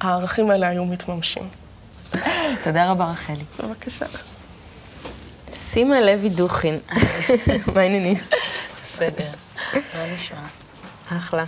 הערכים 0.00 0.50
האלה 0.50 0.68
היו 0.68 0.84
מתממשים. 0.84 1.48
תודה 2.62 2.90
רבה, 2.90 3.04
רחלי. 3.04 3.44
בבקשה. 3.62 4.06
סימה 5.54 6.00
לוי 6.00 6.28
דוכין, 6.28 6.78
מה 7.74 7.80
העניינים? 7.80 8.18
בסדר. 8.84 9.30
מה 9.74 10.12
נשמע? 10.14 10.38
אחלה. 11.16 11.44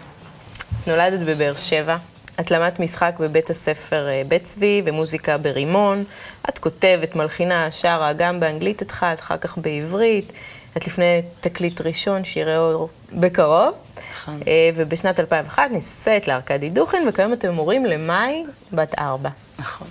נולדת 0.87 1.21
בבאר 1.21 1.57
שבע, 1.57 1.97
את 2.41 2.51
למדת 2.51 2.81
משחק 2.81 3.15
בבית 3.21 3.51
הספר 3.51 4.09
אה, 4.09 4.23
בית 4.29 4.45
צבי 4.45 4.83
ומוזיקה 4.85 5.39
ברימון. 5.39 6.05
את 6.49 6.59
כותבת, 6.59 7.17
מלחינה, 7.17 7.71
שרה, 7.71 8.13
גם 8.13 8.41
באנגלית 8.41 8.83
התחלת, 8.83 9.21
אחר 9.21 9.37
כך 9.37 9.59
בעברית. 9.59 10.33
את 10.77 10.87
לפני 10.87 11.23
תקליט 11.41 11.81
ראשון 11.81 12.25
שיראה 12.25 12.59
אור 12.59 12.89
בקרוב. 13.13 13.75
נכון. 14.13 14.41
אה, 14.47 14.71
ובשנת 14.75 15.21
2001 15.21 15.71
נישאת 15.71 16.29
לארכדי 16.29 16.69
דוכין, 16.69 17.09
וכיום 17.09 17.33
אתם 17.33 17.51
מורים 17.51 17.87
למאי 17.87 18.45
בת 18.73 18.99
ארבע. 18.99 19.31
נכון. 19.59 19.89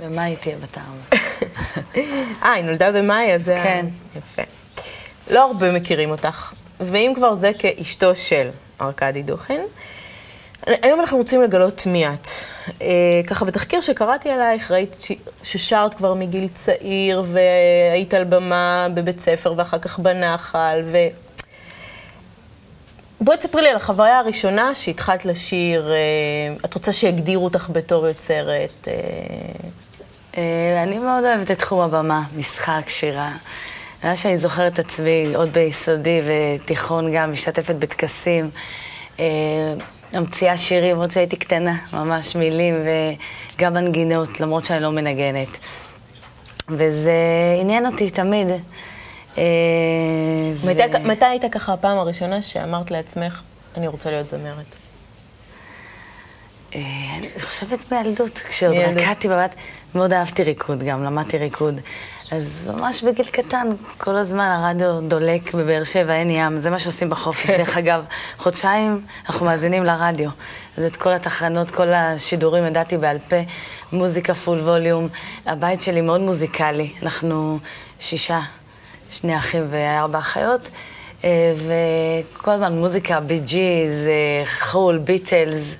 היא 0.00 0.36
תהיה 0.40 0.56
בת 0.56 0.78
ארבע? 0.78 1.24
אה, 2.42 2.52
היא 2.52 2.64
נולדה 2.64 2.92
במאי, 2.92 3.34
אז 3.34 3.44
זה... 3.44 3.60
כן. 3.62 3.86
יפה. 4.16 4.42
לא 5.30 5.44
הרבה 5.46 5.72
מכירים 5.72 6.10
אותך, 6.10 6.52
ואם 6.80 7.12
כבר 7.16 7.34
זה 7.34 7.50
כאשתו 7.58 8.16
של 8.16 8.48
ארכדי 8.80 9.22
דוכין. 9.22 9.60
היום 10.82 11.00
אנחנו 11.00 11.18
רוצים 11.18 11.42
לגלות 11.42 11.86
מי 11.86 12.06
את. 12.06 12.28
אה, 12.82 12.86
ככה 13.26 13.44
בתחקיר 13.44 13.80
שקראתי 13.80 14.30
עלייך, 14.30 14.70
ראית 14.70 14.96
ש- 15.00 15.12
ששרת 15.42 15.94
כבר 15.94 16.14
מגיל 16.14 16.48
צעיר, 16.54 17.24
והיית 17.26 18.14
על 18.14 18.24
במה 18.24 18.86
בבית 18.94 19.20
ספר, 19.20 19.54
ואחר 19.56 19.78
כך 19.78 19.98
בנחל, 19.98 20.82
ו... 20.84 20.96
בואי 23.20 23.36
תספרי 23.36 23.62
לי 23.62 23.68
על 23.68 23.76
החוויה 23.76 24.18
הראשונה 24.18 24.74
שהתחלת 24.74 25.24
לשיר, 25.24 25.92
אה, 25.92 25.96
את 26.64 26.74
רוצה 26.74 26.92
שיגדירו 26.92 27.44
אותך 27.44 27.68
בתור 27.72 28.06
יוצרת. 28.06 28.88
אה, 28.88 28.92
אה, 30.38 30.82
אני 30.82 30.98
מאוד 30.98 31.24
אוהבת 31.24 31.50
את 31.50 31.58
תחום 31.58 31.80
הבמה, 31.80 32.22
משחק, 32.36 32.88
שירה. 32.88 33.32
מאז 34.04 34.20
שאני 34.20 34.36
זוכרת 34.36 34.72
את 34.72 34.78
עצמי, 34.78 35.34
עוד 35.34 35.52
ביסודי 35.52 36.20
ותיכון 36.26 37.12
גם, 37.12 37.32
משתתפת 37.32 37.74
בטקסים. 37.74 38.50
אה, 40.14 40.20
ממציאה 40.20 40.58
שירים, 40.58 40.96
עוד 40.96 41.10
שהייתי 41.10 41.36
קטנה, 41.36 41.76
ממש 41.92 42.36
מילים 42.36 42.74
וגם 43.56 43.74
מנגינות, 43.74 44.40
למרות 44.40 44.64
שאני 44.64 44.82
לא 44.82 44.90
מנגנת. 44.90 45.48
וזה 46.68 47.12
עניין 47.60 47.86
אותי 47.86 48.10
תמיד. 48.10 48.48
אה, 49.38 49.44
מתי, 51.04 51.24
היית 51.24 51.42
ככה 51.52 51.72
הפעם 51.72 51.98
הראשונה 51.98 52.42
שאמרת 52.42 52.90
לעצמך, 52.90 53.42
אני 53.76 53.86
רוצה 53.86 54.10
להיות 54.10 54.28
זמרת? 54.28 54.66
אה, 56.74 56.80
אני 57.18 57.28
חושבת 57.40 57.92
מילדות, 57.92 58.38
כשעוד. 58.38 58.76
רקדתי 58.76 59.28
בבת, 59.28 59.54
מאוד 59.94 60.12
אהבתי 60.12 60.42
ריקוד 60.42 60.82
גם, 60.82 61.04
למדתי 61.04 61.38
ריקוד. 61.38 61.80
אז 62.30 62.70
ממש 62.74 63.02
בגיל 63.02 63.26
קטן, 63.26 63.68
כל 63.98 64.16
הזמן 64.16 64.44
הרדיו 64.44 65.00
דולק 65.00 65.54
בבאר 65.54 65.84
שבע, 65.84 66.14
אין 66.14 66.30
ים, 66.30 66.56
זה 66.56 66.70
מה 66.70 66.78
שעושים 66.78 67.10
בחופש. 67.10 67.50
דרך 67.50 67.76
אגב, 67.78 68.04
חודשיים 68.38 69.00
אנחנו 69.28 69.46
מאזינים 69.46 69.84
לרדיו. 69.84 70.30
אז 70.76 70.84
את 70.84 70.96
כל 70.96 71.12
התחנות, 71.12 71.70
כל 71.70 71.88
השידורים 71.92 72.66
ידעתי 72.66 72.96
בעל 72.96 73.18
פה, 73.18 73.36
מוזיקה 73.92 74.34
פול 74.34 74.58
ווליום. 74.58 75.08
הבית 75.46 75.82
שלי 75.82 76.00
מאוד 76.00 76.20
מוזיקלי, 76.20 76.92
אנחנו 77.02 77.58
שישה, 78.00 78.40
שני 79.10 79.36
אחים 79.36 79.64
וארבע 79.68 80.18
אחיות. 80.18 80.70
אה, 81.24 81.52
וכל 81.54 82.50
הזמן 82.50 82.72
מוזיקה, 82.72 83.20
בי 83.20 83.38
ג'יז, 83.38 84.08
אה, 84.08 84.44
חו"ל, 84.60 84.98
ביטלס, 84.98 85.76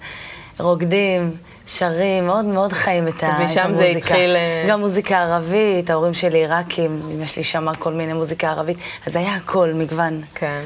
רוקדים, 0.58 1.36
שרים, 1.68 2.26
מאוד 2.26 2.44
מאוד 2.44 2.72
חיים 2.72 3.08
את, 3.08 3.22
ה, 3.22 3.30
את 3.30 3.38
משם 3.44 3.60
המוזיקה. 3.60 3.92
זה 3.92 3.98
התחיל, 3.98 4.36
אה, 4.36 4.64
גם 4.68 4.80
מוזיקה 4.80 5.18
ערבית, 5.18 5.90
ההורים 5.90 6.14
שלי 6.14 6.38
עיראקים, 6.38 7.02
אמא 7.14 7.26
שלי 7.26 7.44
שמעה 7.44 7.74
כל 7.74 7.92
מיני 7.92 8.12
מוזיקה 8.12 8.50
ערבית, 8.50 8.78
אז 9.06 9.16
היה 9.16 9.34
הכל, 9.34 9.72
מגוון. 9.74 10.22
כן. 10.34 10.60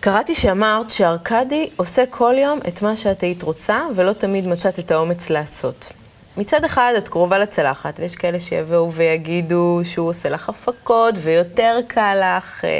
קראתי 0.00 0.34
שאמרת 0.34 0.90
שארכדי 0.90 1.68
עושה 1.76 2.04
כל 2.10 2.34
יום 2.38 2.58
את 2.68 2.82
מה 2.82 2.96
שאת 2.96 3.20
היית 3.20 3.42
רוצה, 3.42 3.80
ולא 3.94 4.12
תמיד 4.12 4.48
מצאת 4.48 4.78
את 4.78 4.90
האומץ 4.90 5.30
לעשות. 5.30 5.92
מצד 6.36 6.64
אחד, 6.64 6.92
את 6.98 7.08
קרובה 7.08 7.38
לצלחת, 7.38 8.00
ויש 8.00 8.14
כאלה 8.14 8.40
שיבואו 8.40 8.92
ויגידו 8.92 9.80
שהוא 9.84 10.08
עושה 10.08 10.28
לך 10.28 10.48
הפקות 10.48 11.14
ויותר 11.18 11.78
קל 11.88 12.20
לך. 12.20 12.64
אה, 12.64 12.70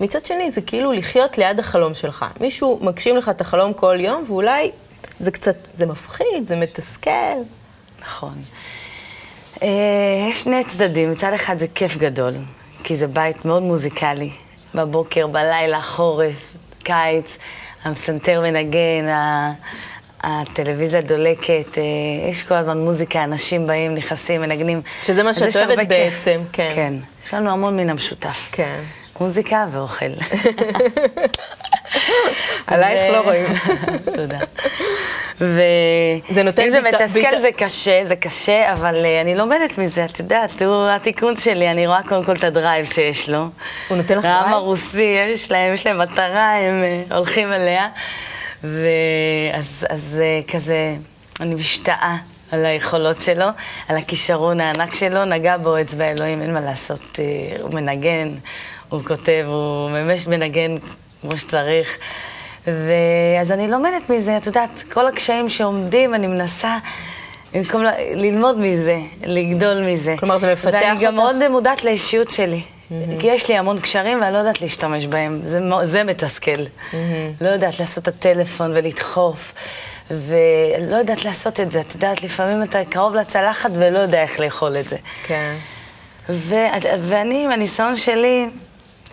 מצד 0.00 0.24
שני, 0.24 0.50
זה 0.50 0.60
כאילו 0.60 0.92
לחיות 0.92 1.38
ליד 1.38 1.60
החלום 1.60 1.94
שלך. 1.94 2.24
מישהו 2.40 2.78
מגשים 2.82 3.16
לך 3.16 3.28
את 3.28 3.40
החלום 3.40 3.72
כל 3.72 3.96
יום, 4.00 4.24
ואולי 4.26 4.70
זה 5.20 5.30
קצת, 5.30 5.56
זה 5.76 5.86
מפחיד, 5.86 6.44
זה 6.44 6.56
מתסכל. 6.56 7.36
נכון. 8.00 8.42
אה, 9.62 9.68
יש 10.30 10.42
שני 10.42 10.64
צדדים, 10.64 11.10
מצד 11.10 11.32
אחד 11.32 11.58
זה 11.58 11.66
כיף 11.74 11.96
גדול, 11.96 12.34
כי 12.84 12.94
זה 12.94 13.06
בית 13.06 13.44
מאוד 13.44 13.62
מוזיקלי. 13.62 14.30
בבוקר, 14.74 15.26
בלילה, 15.26 15.82
חורף, 15.82 16.54
קיץ, 16.82 17.38
המסנתר 17.84 18.40
מנגן, 18.40 19.06
הטלוויזיה 20.20 21.00
דולקת, 21.00 21.78
אה, 21.78 21.82
יש 22.30 22.42
כל 22.42 22.54
הזמן 22.54 22.78
מוזיקה, 22.78 23.24
אנשים 23.24 23.66
באים, 23.66 23.94
נכנסים, 23.94 24.40
מנגנים. 24.40 24.80
שזה 25.02 25.22
מה 25.22 25.34
שאת 25.34 25.56
אוהבת. 25.56 25.88
בעצם, 25.88 26.40
כן. 26.52 26.72
כן, 26.74 26.94
יש 27.26 27.34
לנו 27.34 27.50
המון 27.50 27.76
מן 27.76 27.90
המשותף. 27.90 28.48
כן. 28.52 28.80
מוזיקה 29.20 29.66
ואוכל. 29.72 30.06
עלייך 32.66 33.12
לא 33.12 33.20
רואים. 33.20 33.46
תודה. 34.16 34.38
ו... 35.40 35.60
זה 36.30 36.42
נותן 36.42 36.62
אם 36.62 36.68
זה 36.70 36.80
ביט- 36.80 36.94
מתסכל, 37.02 37.20
ביט- 37.30 37.40
זה 37.40 37.50
קשה, 37.56 38.00
זה 38.04 38.16
קשה, 38.16 38.72
אבל 38.72 39.04
אה, 39.04 39.20
אני 39.20 39.34
לומדת 39.34 39.78
מזה, 39.78 40.04
את 40.04 40.18
יודעת, 40.18 40.62
הוא 40.62 40.88
התיקון 40.88 41.36
שלי, 41.36 41.70
אני 41.70 41.86
רואה 41.86 42.00
קודם 42.08 42.24
כל 42.24 42.32
את 42.32 42.44
הדרייב 42.44 42.86
שיש 42.86 43.28
לו. 43.28 43.38
הוא 43.88 43.96
נותן 43.96 44.18
לך 44.18 44.24
העם 44.24 44.40
drive? 44.42 44.54
הרוסי, 44.56 45.02
יש 45.34 45.52
להם, 45.52 45.74
יש 45.74 45.86
להם 45.86 45.98
מטרה, 45.98 46.56
הם 46.56 46.82
אה, 47.10 47.16
הולכים 47.16 47.52
אליה. 47.52 47.88
ואז 48.64 49.86
אז, 49.90 50.22
אה, 50.24 50.40
כזה, 50.52 50.94
אני 51.40 51.54
משתאה 51.54 52.16
על 52.52 52.64
היכולות 52.64 53.20
שלו, 53.20 53.46
על 53.88 53.96
הכישרון 53.96 54.60
הענק 54.60 54.94
שלו, 54.94 55.24
נגע 55.24 55.56
בו 55.56 55.80
אצבע 55.80 56.04
אלוהים, 56.10 56.42
אין 56.42 56.54
מה 56.54 56.60
לעשות, 56.60 57.18
הוא 57.60 57.74
מנגן, 57.74 58.28
הוא 58.88 59.02
כותב, 59.04 59.44
הוא 59.46 59.90
ממש 59.90 60.26
מנגן 60.26 60.74
כמו 61.20 61.36
שצריך. 61.36 61.88
ואז 62.66 63.52
אני 63.52 63.68
לומדת 63.68 64.10
מזה, 64.10 64.36
את 64.36 64.46
יודעת, 64.46 64.82
כל 64.92 65.06
הקשיים 65.06 65.48
שעומדים, 65.48 66.14
אני 66.14 66.26
מנסה 66.26 66.78
במקום 67.54 67.82
ללמוד 68.14 68.58
מזה, 68.58 68.96
לגדול 69.24 69.82
מזה. 69.92 70.14
כלומר, 70.18 70.38
זה 70.38 70.52
מפתח 70.52 70.70
ואני 70.72 71.00
גם 71.00 71.18
אותך? 71.18 71.34
מאוד 71.34 71.48
מודעת 71.48 71.84
לאישיות 71.84 72.30
שלי. 72.30 72.62
כי 73.20 73.26
יש 73.26 73.48
לי 73.48 73.56
המון 73.58 73.80
קשרים 73.80 74.20
ואני 74.20 74.32
לא 74.32 74.38
יודעת 74.38 74.60
להשתמש 74.62 75.06
בהם, 75.06 75.40
זה, 75.44 75.60
זה 75.84 76.04
מתסכל. 76.04 76.64
לא 77.40 77.48
יודעת 77.48 77.80
לעשות 77.80 78.02
את 78.02 78.08
הטלפון 78.08 78.70
ולדחוף, 78.74 79.52
ולא 80.10 80.96
יודעת 80.96 81.24
לעשות 81.24 81.60
את 81.60 81.72
זה. 81.72 81.80
את 81.80 81.94
יודעת, 81.94 82.22
לפעמים 82.22 82.62
אתה 82.62 82.78
קרוב 82.90 83.14
לצלחת 83.14 83.70
ולא 83.74 83.98
יודע 83.98 84.22
איך 84.22 84.40
לאכול 84.40 84.76
את 84.76 84.88
זה. 84.88 84.96
כן. 85.26 85.54
ו- 86.28 86.66
ואני, 87.00 87.44
עם 87.44 87.50
הניסיון 87.50 87.96
שלי, 87.96 88.46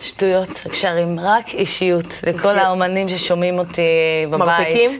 שטויות, 0.00 0.66
קשרים, 0.70 1.20
רק 1.20 1.54
אישיות. 1.54 2.06
לכל 2.06 2.32
אישיות. 2.32 2.56
האומנים 2.56 3.08
ששומעים 3.08 3.58
אותי 3.58 3.82
בבית. 4.30 4.40
מרפקים? 4.40 4.90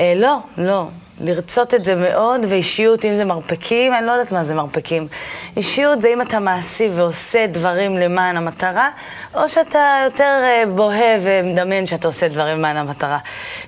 אה, 0.00 0.12
לא, 0.16 0.36
לא. 0.58 0.86
לרצות 1.20 1.74
את 1.74 1.84
זה 1.84 1.94
מאוד, 1.94 2.40
ואישיות, 2.48 3.04
אם 3.04 3.14
זה 3.14 3.24
מרפקים, 3.24 3.94
אני 3.94 4.06
לא 4.06 4.12
יודעת 4.12 4.32
מה 4.32 4.44
זה 4.44 4.54
מרפקים. 4.54 5.08
אישיות 5.56 6.02
זה 6.02 6.08
אם 6.08 6.22
אתה 6.22 6.38
מעשי 6.38 6.88
ועושה 6.92 7.46
דברים 7.46 7.96
למען 7.96 8.36
המטרה, 8.36 8.90
או 9.34 9.48
שאתה 9.48 10.02
יותר 10.04 10.42
אה, 10.44 10.62
בוהה 10.74 11.16
ומדמיין 11.20 11.86
שאתה 11.86 12.08
עושה 12.08 12.28
דברים 12.28 12.58
למען 12.58 12.76
המטרה. 12.76 13.18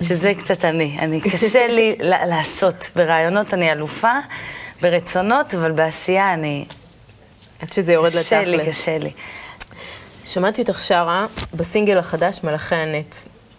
שזה 0.01 0.33
קצת 0.33 0.65
אני. 0.65 0.97
אני, 0.99 1.21
קשה 1.21 1.67
לי 1.67 1.95
לעשות. 2.31 2.89
ברעיונות 2.95 3.53
אני 3.53 3.71
אלופה, 3.71 4.13
ברצונות, 4.81 5.55
אבל 5.55 5.71
בעשייה 5.71 6.33
אני... 6.33 6.65
עד 7.61 7.71
שזה 7.71 7.93
יורד 7.93 8.07
לתכלס. 8.07 8.25
קשה 8.25 8.43
לי, 8.43 8.65
קשה 8.65 8.97
לי. 8.97 9.11
שמעתי 10.25 10.61
אותך 10.61 10.81
שרה 10.81 11.25
בסינגל 11.53 11.97
החדש, 11.97 12.39
מלאכי 12.43 12.75
הנט, 12.75 13.15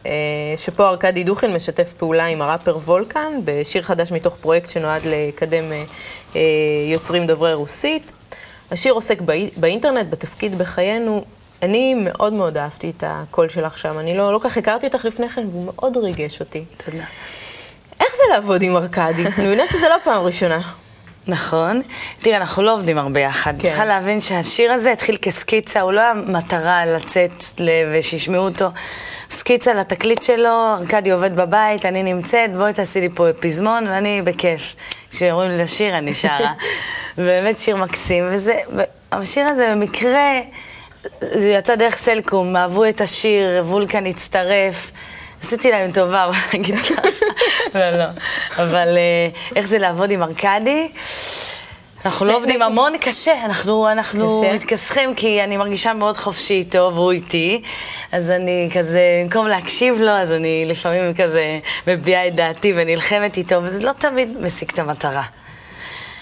אה, 0.06 0.10
שפה 0.56 0.88
ארכדי 0.88 1.24
דוכין 1.24 1.52
משתף 1.54 1.92
פעולה 1.96 2.26
עם 2.26 2.42
הראפר 2.42 2.76
וולקן, 2.76 3.32
בשיר 3.44 3.82
חדש 3.82 4.12
מתוך 4.12 4.36
פרויקט 4.40 4.70
שנועד 4.70 5.02
לקדם 5.06 5.72
אה, 5.72 5.82
אה, 6.36 6.40
יוצרים 6.92 7.26
דוברי 7.26 7.54
רוסית. 7.54 8.12
השיר 8.70 8.92
עוסק 8.92 9.20
באי- 9.20 9.50
באינטרנט, 9.56 10.06
בתפקיד 10.10 10.58
בחיינו. 10.58 11.24
אני 11.62 11.94
מאוד 11.94 12.32
מאוד 12.32 12.56
אהבתי 12.58 12.92
את 12.96 13.04
הקול 13.06 13.48
שלך 13.48 13.78
שם, 13.78 13.98
אני 13.98 14.16
לא, 14.16 14.32
לא 14.32 14.38
כך 14.42 14.56
הכרתי 14.56 14.86
אותך 14.86 15.04
לפני 15.04 15.28
כן, 15.28 15.46
והוא 15.50 15.64
מאוד 15.66 15.96
ריגש 15.96 16.40
אותי. 16.40 16.64
תודה. 16.84 17.04
איך 18.00 18.08
זה 18.16 18.22
לעבוד 18.34 18.62
עם 18.62 18.76
ארכדי? 18.76 19.24
אני 19.38 19.46
מבינה 19.46 19.66
שזה 19.66 19.88
לא 19.88 19.96
פעם 20.04 20.22
ראשונה. 20.24 20.72
נכון. 21.30 21.80
תראה, 22.18 22.36
אנחנו 22.36 22.62
לא 22.62 22.74
עובדים 22.74 22.98
הרבה 22.98 23.20
יחד. 23.20 23.54
כן. 23.58 23.68
צריכה 23.68 23.84
להבין 23.84 24.20
שהשיר 24.20 24.72
הזה 24.72 24.92
התחיל 24.92 25.16
כסקיצה, 25.16 25.80
הוא 25.80 25.92
לא 25.92 26.00
היה 26.00 26.14
מטרה 26.14 26.86
לצאת 26.86 27.44
ושישמעו 27.92 28.44
אותו. 28.44 28.68
סקיצה 29.30 29.74
לתקליט 29.74 30.22
שלו, 30.22 30.74
ארכדי 30.78 31.10
עובד 31.10 31.36
בבית, 31.36 31.86
אני 31.86 32.02
נמצאת, 32.02 32.54
בואי 32.54 32.72
תעשי 32.72 33.00
לי 33.00 33.08
פה 33.14 33.26
פזמון, 33.40 33.88
ואני 33.88 34.22
בכיף. 34.22 34.74
כשאומרים 35.10 35.50
לי 35.50 35.58
לשיר, 35.58 35.98
אני 35.98 36.14
שרה. 36.14 36.52
באמת 37.18 37.56
שיר 37.56 37.76
מקסים, 37.76 38.24
וזה, 38.30 38.54
השיר 39.12 39.46
הזה 39.46 39.72
במקרה, 39.74 40.40
זה 41.20 41.50
יצא 41.50 41.74
דרך 41.74 41.96
סלקום, 41.96 42.56
אהבו 42.56 42.84
את 42.84 43.00
השיר, 43.00 43.62
וולקן 43.64 44.06
הצטרף. 44.06 44.90
עשיתי 45.42 45.70
להם 45.70 45.92
טובה, 45.92 46.26
בוא 46.26 46.58
נגיד 46.58 46.74
ככה. 46.78 47.08
לא, 47.74 47.90
לא. 47.90 48.04
אבל 48.56 48.96
אה, 48.96 49.28
איך 49.56 49.66
זה 49.66 49.78
לעבוד 49.78 50.10
עם 50.10 50.22
ארכדי? 50.22 50.88
אנחנו 52.04 52.26
לא 52.26 52.36
עובדים 52.36 52.62
המון, 52.62 52.92
קשה, 53.00 53.44
אנחנו, 53.44 53.88
אנחנו 53.88 54.40
קשה? 54.42 54.54
מתכסחים 54.54 55.14
כי 55.14 55.44
אני 55.44 55.56
מרגישה 55.56 55.92
מאוד 55.92 56.16
חופשי 56.16 56.54
איתו 56.54 56.90
והוא 56.94 57.12
איתי, 57.12 57.62
אז 58.12 58.30
אני 58.30 58.68
כזה, 58.74 59.00
במקום 59.24 59.46
להקשיב 59.46 60.00
לו, 60.00 60.10
אז 60.10 60.32
אני 60.32 60.64
לפעמים 60.66 61.14
כזה 61.14 61.58
מביעה 61.86 62.26
את 62.26 62.34
דעתי 62.34 62.72
ונלחמת 62.76 63.36
איתו, 63.36 63.62
וזה 63.62 63.86
לא 63.86 63.92
תמיד 63.92 64.36
משיג 64.40 64.70
את 64.72 64.78
המטרה. 64.78 65.22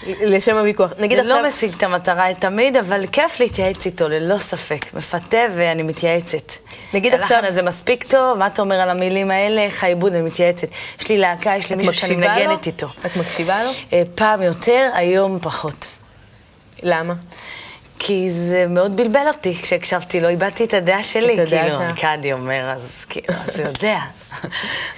לשם 0.07 0.57
הוויכוח. 0.57 0.91
נגיד 0.99 1.17
זה 1.17 1.23
עכשיו... 1.23 1.41
לא 1.41 1.47
משיג 1.47 1.73
את 1.77 1.83
המטרה 1.83 2.33
תמיד, 2.33 2.77
אבל 2.77 3.05
כיף 3.11 3.39
להתייעץ 3.39 3.85
איתו, 3.85 4.07
ללא 4.09 4.37
ספק. 4.37 4.93
מפתה 4.93 5.37
ואני 5.55 5.83
מתייעצת. 5.83 6.53
נגיד 6.93 7.13
עכשיו- 7.13 7.37
הלחן 7.37 7.47
הזה 7.47 7.61
מספיק 7.61 8.03
טוב, 8.03 8.37
מה 8.37 8.47
אתה 8.47 8.61
אומר 8.61 8.75
על 8.75 8.89
המילים 8.89 9.31
האלה, 9.31 9.61
איך 9.61 9.83
העיבוד, 9.83 10.13
אני 10.13 10.21
מתייעצת. 10.21 10.67
יש 11.01 11.09
לי 11.09 11.17
להקה, 11.17 11.53
יש 11.57 11.69
לי 11.69 11.75
מישהו 11.75 11.93
שאני? 11.93 12.15
מנגנת 12.15 12.67
איתו. 12.67 12.87
את 13.05 13.17
מקשיבה 13.17 13.63
לו? 13.63 13.69
אה, 13.93 14.03
פעם 14.15 14.41
יותר, 14.41 14.89
היום 14.93 15.39
פחות. 15.41 15.87
למה? 16.83 17.13
כי 17.99 18.29
זה 18.29 18.65
מאוד 18.69 18.97
בלבל 18.97 19.27
אותי 19.27 19.55
כשהקשבתי 19.61 20.19
לו, 20.19 20.29
איבדתי 20.29 20.63
את 20.63 20.73
הדעה 20.73 21.03
שלי. 21.03 21.33
את 21.43 21.47
הדעה 21.47 21.63
כאילו, 21.63 21.75
שלך. 21.75 22.03
ארכדי 22.03 22.33
אומר, 22.33 22.71
אז 22.75 23.05
כאילו, 23.09 23.27
אז 23.43 23.59
הוא 23.59 23.67
יודע. 23.67 23.99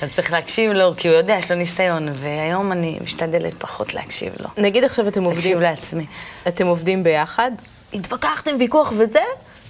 אז 0.02 0.14
צריך 0.14 0.32
להקשיב 0.32 0.72
לו, 0.72 0.94
כי 0.98 1.08
הוא 1.08 1.18
יודע, 1.18 1.36
יש 1.40 1.52
לו 1.52 1.58
ניסיון, 1.58 2.10
והיום 2.14 2.72
אני 2.72 2.98
משתדלת 3.02 3.54
פחות 3.54 3.94
להקשיב 3.94 4.34
לו. 4.40 4.48
נגיד 4.58 4.84
עכשיו 4.84 5.08
אתם 5.08 5.24
עובדים... 5.24 5.60
להקשיב 5.60 5.60
לעצמי. 5.60 6.06
אתם 6.48 6.68
עובדים 6.68 7.04
ביחד, 7.04 7.52
התווכחתם 7.94 8.52
ויכוח 8.60 8.94
וזה, 8.98 9.24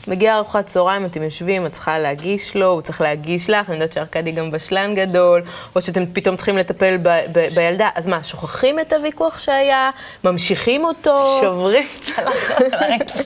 מגיעה 0.07 0.35
ארוחת 0.35 0.65
צהריים, 0.65 1.05
אתם 1.05 1.23
יושבים, 1.23 1.65
את 1.65 1.71
צריכה 1.71 1.99
להגיש 1.99 2.55
לו, 2.55 2.65
הוא 2.65 2.81
צריך 2.81 3.01
להגיש 3.01 3.49
לך, 3.49 3.69
אני 3.69 3.75
יודעת 3.75 3.91
שארכדי 3.91 4.31
גם 4.31 4.51
בשלן 4.51 4.95
גדול, 4.95 5.41
או 5.75 5.81
שאתם 5.81 6.03
פתאום 6.13 6.35
צריכים 6.35 6.57
לטפל 6.57 6.97
ב- 6.97 7.25
ב- 7.31 7.55
בילדה, 7.55 7.89
אז 7.95 8.07
מה, 8.07 8.23
שוכחים 8.23 8.79
את 8.79 8.93
הוויכוח 8.93 9.37
שהיה? 9.37 9.89
ממשיכים 10.23 10.85
אותו? 10.85 11.39
שוברים 11.41 11.87
צלחות 12.01 12.73
על 12.73 12.73
הרצף. 12.73 13.25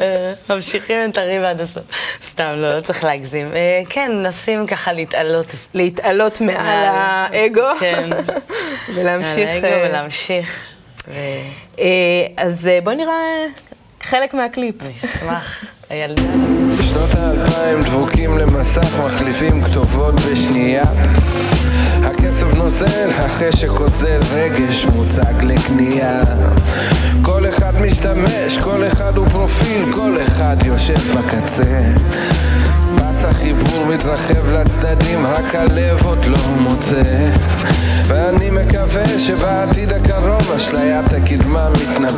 אה, 0.00 0.32
ממשיכים 0.50 1.10
את 1.10 1.18
הריב 1.18 1.42
עד 1.42 1.60
הסוף. 1.60 1.82
סתם, 2.22 2.52
לא, 2.56 2.76
לא 2.76 2.80
צריך 2.80 3.04
להגזים. 3.04 3.52
אה, 3.54 3.82
כן, 3.88 4.12
מנסים 4.14 4.66
ככה 4.66 4.92
להתעלות. 4.92 5.46
להתעלות 5.74 6.40
מעל 6.40 6.56
מעל. 6.56 6.84
האגו? 7.32 7.62
כן. 7.80 8.10
ולהמשיך... 8.94 9.38
על 9.38 9.48
האגו 9.48 9.66
אה, 9.66 9.86
ולהמשיך. 9.88 10.68
אז 12.36 12.70
בואי 12.84 12.96
נראה 12.96 13.46
חלק 14.02 14.34
מהקליפ. 14.34 14.74
אני 14.82 14.92
אשמח. 15.04 15.64
הילדה. 15.90 16.22
בשנות 16.78 17.14
האלפיים 17.14 17.80
דבוקים 17.80 18.38
למסך, 18.38 18.98
מחליפים 19.04 19.62
כתובות 19.62 20.14
בשנייה. 20.14 20.84
הכסף 22.02 22.54
נוזל, 22.54 23.10
החשק 23.10 23.68
אוזל, 23.68 24.20
רגש 24.32 24.84
מוצג 24.84 25.44
לקנייה. 25.44 26.22
כל 27.22 27.48
אחד 27.48 27.80
משתמש, 27.80 28.58
כל 28.58 28.86
אחד 28.86 29.16
הוא 29.16 29.28
פרופיל, 29.28 29.92
כל 29.92 30.16
אחד 30.22 30.56
יושב 30.64 31.18
בקצה. 31.18 31.82
פס 32.96 33.24
החיבור 33.24 33.86
מתרחב 33.86 34.50
לצדדים, 34.50 35.26
רק 35.26 35.54
הלב 35.54 36.06
עוד 36.06 36.24
לא 36.24 36.38
מוצא. 36.60 37.02
ואני 38.06 38.50
מקווה 38.50 39.18
שבעתיד 39.18 39.92
הקרוב 39.92 40.52
אשליית 40.56 41.12
הקדמה 41.12 41.68
מתנפצת. 41.70 42.15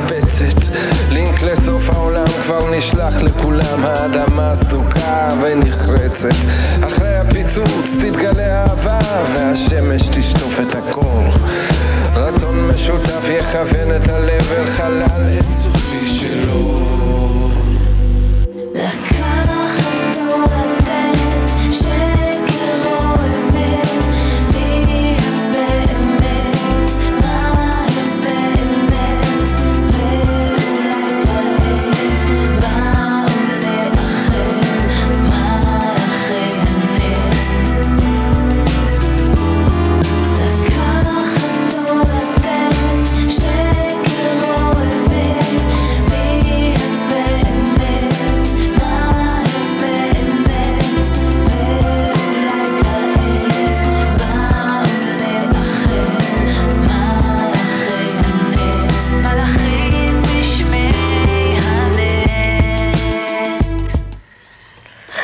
ונחרצת. 6.29 6.87
אחרי 6.87 7.17
הפיצוץ 7.17 7.97
תתגלה 8.01 8.65
אהבה, 8.65 9.01
והשמש 9.35 10.09
תשטוף 10.09 10.61
את 10.61 10.75
הכל. 10.75 11.25
רצון 12.15 12.69
משותף 12.69 13.25
יכוון 13.29 13.97
את 13.97 14.09
הלב 14.09 14.53
אל 14.53 14.67
חלל 14.67 15.39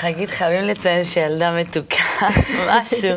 חגית, 0.04 0.30
חייבים 0.30 0.68
לציין 0.68 1.04
שילדה 1.04 1.56
מתוקה, 1.60 2.28
משהו. 2.70 3.10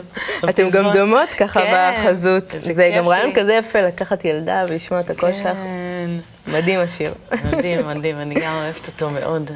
אתם 0.50 0.70
גם. 0.70 0.92
דומות 0.94 1.30
ככה 1.30 1.62
כן, 1.62 1.94
בחזות. 2.04 2.56
זה 2.60 2.92
גם 2.98 3.08
רעיון. 3.08 3.34
כזה 3.34 3.54
יפה 3.54 3.82
לקחת 3.82 4.26
ילדה 4.26 4.66
ולשמוע 4.70 5.00
את 5.00 5.10
הקול 5.10 5.34
שלך. 5.34 5.44
כן. 5.44 6.10
מדהים 6.48 6.80
השיר. 6.80 7.14
מדהים, 7.44 7.88
מדהים, 7.88 8.20
אני 8.20 8.36
גם 8.36 8.54
אוהבת 8.54 8.88
אותו 8.88 9.10
מאוד. 9.10 9.52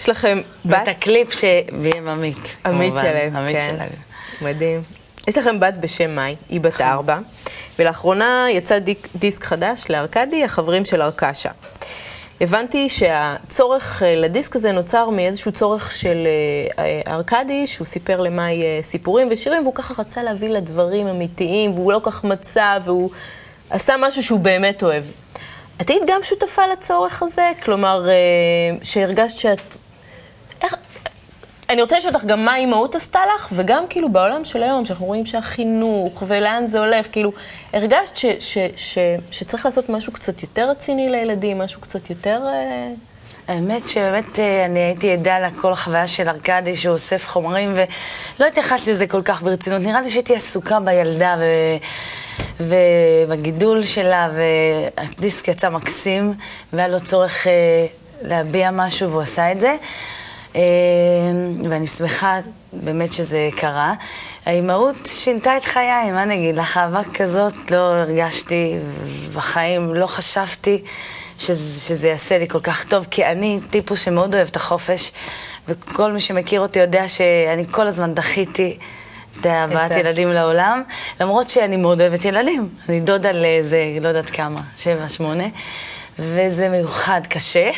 יש 0.00 0.08
לכם 0.08 0.38
בת, 0.64 0.76
ואת 0.78 0.88
הקליפ 0.88 1.32
שביים 1.32 2.08
עמית. 2.08 2.56
עמית. 2.66 2.96
שלהם, 2.96 3.36
עמית 3.36 3.56
כן. 3.56 3.68
שלהם. 3.70 3.88
מדהים. 4.40 4.82
יש 5.28 5.38
לכם 5.38 5.60
בת 5.60 5.74
בשם 5.80 6.10
מאי, 6.10 6.36
היא 6.48 6.60
בת 6.60 6.80
ארבע, 6.80 7.18
ולאחרונה 7.78 8.46
יצא 8.50 8.78
דיסק 9.16 9.44
חדש 9.44 9.84
לארקדי, 9.90 10.44
החברים 10.44 10.84
של 10.84 11.02
ארקשה. 11.02 11.50
הבנתי 12.42 12.88
שהצורך 12.88 14.02
אה, 14.02 14.16
לדיסק 14.16 14.56
הזה 14.56 14.72
נוצר 14.72 15.10
מאיזשהו 15.10 15.52
צורך 15.52 15.92
של 15.92 16.26
אה, 16.26 16.84
אה, 16.84 17.14
ארקדי, 17.14 17.66
שהוא 17.66 17.84
סיפר 17.84 18.20
למאי 18.20 18.62
סיפורים 18.82 19.28
ושירים, 19.30 19.62
והוא 19.62 19.74
ככה 19.74 19.94
רצה 20.02 20.22
להביא 20.22 20.48
לה 20.48 20.60
דברים 20.60 21.06
אמיתיים, 21.06 21.70
והוא 21.74 21.92
לא 21.92 22.00
כך 22.02 22.24
מצא, 22.24 22.78
והוא 22.84 23.10
עשה 23.70 23.94
משהו 23.98 24.22
שהוא 24.22 24.40
באמת 24.40 24.82
אוהב. 24.82 25.04
את 25.80 25.90
היית 25.90 26.02
גם 26.06 26.20
שותפה 26.22 26.62
לצורך 26.66 27.22
הזה? 27.22 27.50
כלומר, 27.64 28.08
שהרגשת 28.82 29.38
שאת... 29.38 29.76
איך... 30.62 30.76
אני 31.72 31.82
רוצה 31.82 31.98
לשאול 31.98 32.14
אותך 32.14 32.24
גם 32.24 32.44
מה 32.44 32.52
האימהות 32.52 32.94
עשתה 32.94 33.20
לך, 33.34 33.48
וגם 33.52 33.84
כאילו 33.88 34.08
בעולם 34.08 34.44
של 34.44 34.62
היום, 34.62 34.84
שאנחנו 34.84 35.06
רואים 35.06 35.26
שהחינוך, 35.26 36.22
ולאן 36.26 36.66
זה 36.66 36.78
הולך, 36.78 37.06
כאילו, 37.12 37.32
הרגשת 37.72 38.16
ש, 38.16 38.26
ש, 38.38 38.58
ש, 38.76 38.98
שצריך 39.30 39.66
לעשות 39.66 39.88
משהו 39.88 40.12
קצת 40.12 40.42
יותר 40.42 40.70
רציני 40.70 41.08
לילדים, 41.10 41.58
משהו 41.58 41.80
קצת 41.80 42.10
יותר... 42.10 42.42
אה, 42.46 42.88
האמת 43.48 43.86
שבאמת 43.86 44.38
אה, 44.38 44.64
אני 44.64 44.80
הייתי 44.80 45.12
עדה 45.12 45.40
לכל 45.40 45.72
החוויה 45.72 46.06
של 46.06 46.24
שהוא 46.74 46.92
אוסף 46.92 47.28
חומרים, 47.28 47.74
ולא 47.74 48.46
התייחסתי 48.46 48.90
לזה 48.90 49.06
כל 49.06 49.22
כך 49.22 49.42
ברצינות. 49.42 49.82
נראה 49.82 50.00
לי 50.00 50.10
שהייתי 50.10 50.34
עסוקה 50.34 50.80
בילדה 50.80 51.36
ו... 51.38 51.44
ובגידול 52.60 53.82
שלה, 53.82 54.28
והדיסק 54.34 55.48
יצא 55.48 55.70
מקסים, 55.70 56.34
והיה 56.72 56.88
לו 56.88 57.00
צורך 57.00 57.46
אה, 57.46 57.52
להביע 58.22 58.70
משהו, 58.70 59.10
והוא 59.10 59.22
עשה 59.22 59.52
את 59.52 59.60
זה. 59.60 59.76
אה, 60.56 60.60
ואני 61.70 61.86
שמחה 61.86 62.38
באמת 62.72 63.12
שזה 63.12 63.48
קרה. 63.56 63.94
האימהות 64.46 64.96
שינתה 65.06 65.56
את 65.56 65.64
חיי, 65.64 66.10
מה 66.12 66.22
אני 66.22 66.34
אגיד 66.34 66.56
לך? 66.56 66.76
אהבה 66.76 67.00
כזאת 67.14 67.70
לא 67.70 67.76
הרגשתי 67.76 68.78
בחיים, 69.34 69.94
לא 69.94 70.06
חשבתי 70.06 70.82
שזה, 71.38 71.80
שזה 71.88 72.08
יעשה 72.08 72.38
לי 72.38 72.48
כל 72.48 72.60
כך 72.60 72.84
טוב, 72.84 73.06
כי 73.10 73.26
אני 73.26 73.60
טיפוס 73.70 74.02
שמאוד 74.02 74.34
אוהב 74.34 74.48
את 74.48 74.56
החופש, 74.56 75.12
וכל 75.68 76.12
מי 76.12 76.20
שמכיר 76.20 76.60
אותי 76.60 76.78
יודע 76.78 77.08
שאני 77.08 77.64
כל 77.70 77.86
הזמן 77.86 78.14
דחיתי 78.14 78.78
את 79.40 79.46
הבאת 79.46 79.90
ילדים 79.90 80.28
לעולם, 80.28 80.82
למרות 81.20 81.48
שאני 81.48 81.76
מאוד 81.76 82.00
אוהבת 82.00 82.24
ילדים. 82.24 82.68
אני 82.88 83.00
דודה 83.00 83.32
לאיזה, 83.32 83.78
לא 84.00 84.08
יודעת 84.08 84.30
כמה, 84.30 84.60
שבע, 84.76 85.08
שמונה, 85.08 85.44
וזה 86.18 86.68
מיוחד, 86.68 87.20
קשה, 87.28 87.70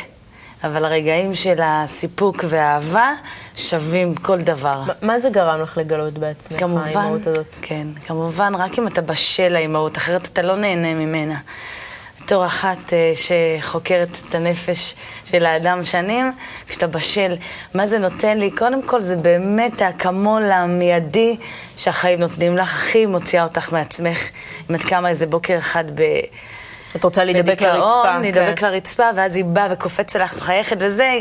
אבל 0.64 0.85
הרגעים 0.85 1.35
של 1.35 1.61
הסיפוק 1.62 2.44
והאהבה 2.48 3.12
שווים 3.57 4.14
כל 4.14 4.38
דבר. 4.38 4.83
מה- 4.87 4.92
מה 5.03 5.20
זה 5.20 5.31
גרם 5.31 5.61
לך 5.62 5.77
לגלות 5.79 6.18
בעצמך, 6.18 6.59
כמובן, 6.61 6.83
האימהות 6.85 7.27
הזאת? 7.27 7.46
כן, 7.62 7.87
כמובן, 8.07 8.53
רק 8.55 8.79
אם 8.79 8.87
אתה 8.87 9.03
בשל 9.03 9.48
לאימהות, 9.48 9.96
אחרת 9.96 10.27
אתה 10.33 10.42
לא 10.42 10.57
נהנה 10.57 10.94
ממנה. 10.94 11.35
בתור 12.24 12.46
אחת 12.46 12.92
אה, 12.92 13.12
שחוקרת 13.16 14.09
את 14.29 14.35
הנפש 14.35 14.94
של 15.24 15.46
האדם 15.46 15.85
שנים, 15.85 16.33
כשאתה 16.68 16.87
בשל, 16.87 17.37
מה 17.74 17.87
זה 17.87 17.98
נותן 17.98 18.38
לי? 18.38 18.50
קודם 18.50 18.83
כל, 18.83 19.03
זה 19.03 19.16
באמת 19.16 19.83
האקמול 19.83 20.42
המיידי 20.53 21.37
שהחיים 21.77 22.20
נותנים 22.20 22.57
לך, 22.57 22.68
הכי 22.74 23.07
מוציאה 23.07 23.42
אותך 23.42 23.72
מעצמך. 23.72 24.18
אם 24.70 24.74
את 24.74 24.83
קמה 24.83 25.09
איזה 25.09 25.27
בוקר 25.27 25.59
אחד 25.59 25.85
ב... 25.94 26.03
את 26.97 27.05
רוצה 27.05 27.25
להידבק 27.25 27.63
לרצפה. 27.63 28.19
להידבק 28.19 28.59
כן. 28.59 28.67
לרצפה, 28.67 29.05
ואז 29.17 29.37
היא 29.37 29.45
באה 29.45 29.67
וקופצת 29.71 30.21
לך, 30.21 30.37
מחייכת 30.37 30.77
וזה, 30.81 31.21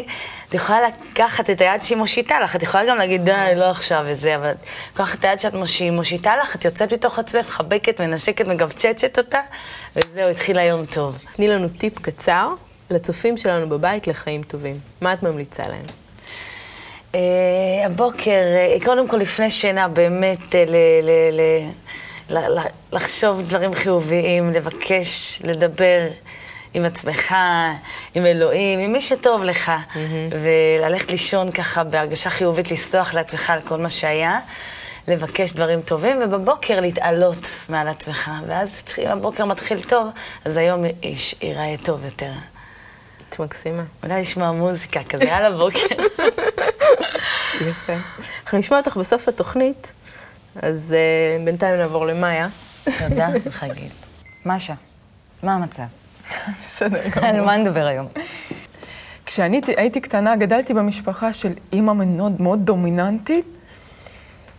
את 0.50 0.54
יכולה 0.54 0.80
לקחת 0.88 1.50
את 1.50 1.62
היד 1.62 1.82
שהיא 1.84 1.98
מושיטה 1.98 2.40
לך, 2.40 2.56
את 2.56 2.64
יכולה 2.64 2.86
גם 2.86 2.98
להגיד, 2.98 3.26
די, 3.26 3.54
לא 3.56 3.70
עכשיו 3.70 4.04
וזה, 4.06 4.36
אבל 4.36 4.52
את 4.52 4.58
לוקחת 5.00 5.20
את 5.20 5.26
היד 5.26 5.40
שאת 5.40 5.54
מושיטה, 5.54 5.92
מושיטה 5.92 6.36
לך, 6.42 6.56
את 6.56 6.66
יוצאת 6.66 6.94
מתוך 6.94 7.20
עצמך, 7.20 7.46
מחבקת, 7.46 8.02
מנשקת, 8.02 8.48
מגבצ'צ'ת 8.48 9.18
אותה, 9.18 9.40
וזהו, 9.96 10.30
התחיל 10.30 10.58
היום 10.58 10.86
טוב. 10.86 11.18
תני 11.36 11.48
לנו 11.48 11.68
טיפ 11.78 12.00
קצר 12.00 12.50
לצופים 12.90 13.38
שלנו 13.38 13.70
בבית 13.70 14.08
לחיים 14.08 14.44
טובים. 14.44 14.76
מה 15.02 15.14
את 15.14 15.24
ממליצה 15.24 15.64
להם? 15.68 15.86
אה, 17.16 17.20
הבוקר, 17.86 18.32
אה, 18.32 18.76
קודם 18.86 19.08
כל 19.08 19.18
לפני 19.18 19.52
שינה, 19.52 19.88
באמת 19.88 20.56
אה, 20.56 20.66
ל- 20.68 20.72
ל- 20.72 21.10
ל- 21.32 21.42
ל- 21.42 21.70
לחשוב 22.92 23.42
דברים 23.42 23.74
חיוביים, 23.74 24.50
לבקש, 24.50 25.42
לדבר 25.44 26.00
עם 26.74 26.86
עצמך, 26.86 27.36
עם 28.16 28.26
אלוהים, 28.26 28.80
עם 28.80 28.92
מי 28.92 29.02
שטוב 29.02 29.44
לך, 29.44 29.72
וללכת 30.42 31.12
לישון 31.12 31.52
ככה 31.52 31.84
בהרגשה 31.84 32.30
חיובית, 32.30 32.72
לסלוח 32.72 33.14
לעצמך 33.14 33.50
על 33.50 33.62
כל 33.62 33.78
מה 33.78 33.90
שהיה. 33.90 34.40
לבקש 35.08 35.54
דברים 35.54 35.82
טובים, 35.82 36.20
ובבוקר 36.24 36.80
להתעלות 36.80 37.48
מעל 37.70 37.88
עצמך. 37.88 38.32
ואז 38.48 38.84
אם 38.98 39.08
הבוקר 39.08 39.46
מתחיל 39.46 39.82
טוב, 39.82 40.08
אז 40.46 40.58
היום 40.58 40.84
יש- 41.02 41.36
ייראה 41.42 41.76
טוב 41.84 42.06
יותר. 42.06 42.32
את 43.30 43.40
מקסימה. 43.40 43.84
אולי 44.04 44.22
לשמוע 44.22 44.52
מוזיקה 44.52 45.00
כזה, 45.10 45.24
יאללה 45.24 45.58
בוקר. 45.58 45.96
יפה. 47.68 47.94
אנחנו 48.44 48.58
נשמע 48.58 48.78
אותך 48.78 48.98
בסוף 48.98 49.28
התוכנית, 49.28 49.94
אז 50.62 50.96
uh, 50.96 51.46
בינתיים 51.46 51.78
נעבור 51.78 52.06
למאיה. 52.06 52.48
תודה, 52.84 53.28
חגית. 53.50 53.92
משה, 54.46 54.74
מה 55.44 55.56
המצב? 55.56 55.84
בסדר 56.66 57.00
על 57.22 57.32
גמור. 57.32 57.46
מה 57.46 57.58
נדבר 57.58 57.86
היום? 57.86 58.08
כשאני 59.26 59.62
הייתי 59.78 60.02
קטנה, 60.02 60.36
גדלתי 60.36 60.74
במשפחה 60.74 61.34
של 61.34 61.54
אימא 61.74 61.94
מאוד, 61.94 62.42
מאוד 62.42 62.66
דומיננטית, 62.66 63.46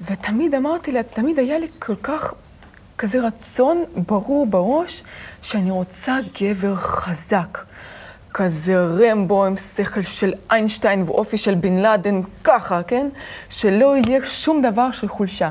ותמיד 0.01 0.55
אמרתי 0.55 0.93
לעצמי, 0.93 1.15
תמיד 1.15 1.39
היה 1.39 1.59
לי 1.59 1.67
כל 1.79 1.97
כך 1.97 2.35
כזה 2.99 3.27
רצון 3.27 3.85
ברור 3.97 4.47
בראש, 4.47 5.03
שאני 5.43 5.71
רוצה 5.71 6.19
גבר 6.41 6.77
חזק. 6.77 7.59
כזה 8.35 8.77
רמבו 8.77 9.45
עם 9.45 9.57
שכל 9.57 10.03
של 10.03 10.33
איינשטיין 10.51 11.03
ואופי 11.03 11.39
של 11.39 11.55
בן 11.55 11.77
לאדן, 11.77 12.21
ככה, 12.45 12.83
כן? 12.83 13.09
שלא 13.49 13.97
יהיה 13.97 14.27
שום 14.27 14.63
דבר 14.63 14.91
של 14.91 15.09
חולשה. 15.09 15.51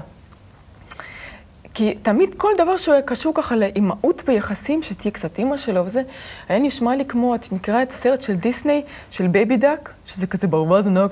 כי 1.74 1.96
תמיד 2.02 2.36
כל 2.38 2.52
דבר 2.58 2.78
שהוא 2.78 2.94
היה 2.94 3.02
קשור 3.02 3.34
ככה 3.36 3.56
לאימהות 3.56 4.24
ביחסים, 4.26 4.82
שתהיה 4.84 5.12
קצת 5.12 5.40
אימא 5.40 5.58
שלו 5.58 5.86
וזה, 5.86 6.02
היה 6.50 6.60
נשמע 6.60 6.96
לי 6.96 7.06
כמו, 7.06 7.36
את 7.36 7.52
מכירה 7.52 7.84
את 7.84 7.92
הסרט 7.92 8.22
של 8.22 8.36
דיסניי, 8.36 8.84
של 9.12 9.28
Baby 9.28 9.58
Duck, 9.58 9.94
שזה 10.06 10.28
כזה 10.28 10.48
ברווז 10.48 10.88
ענק, 10.88 11.12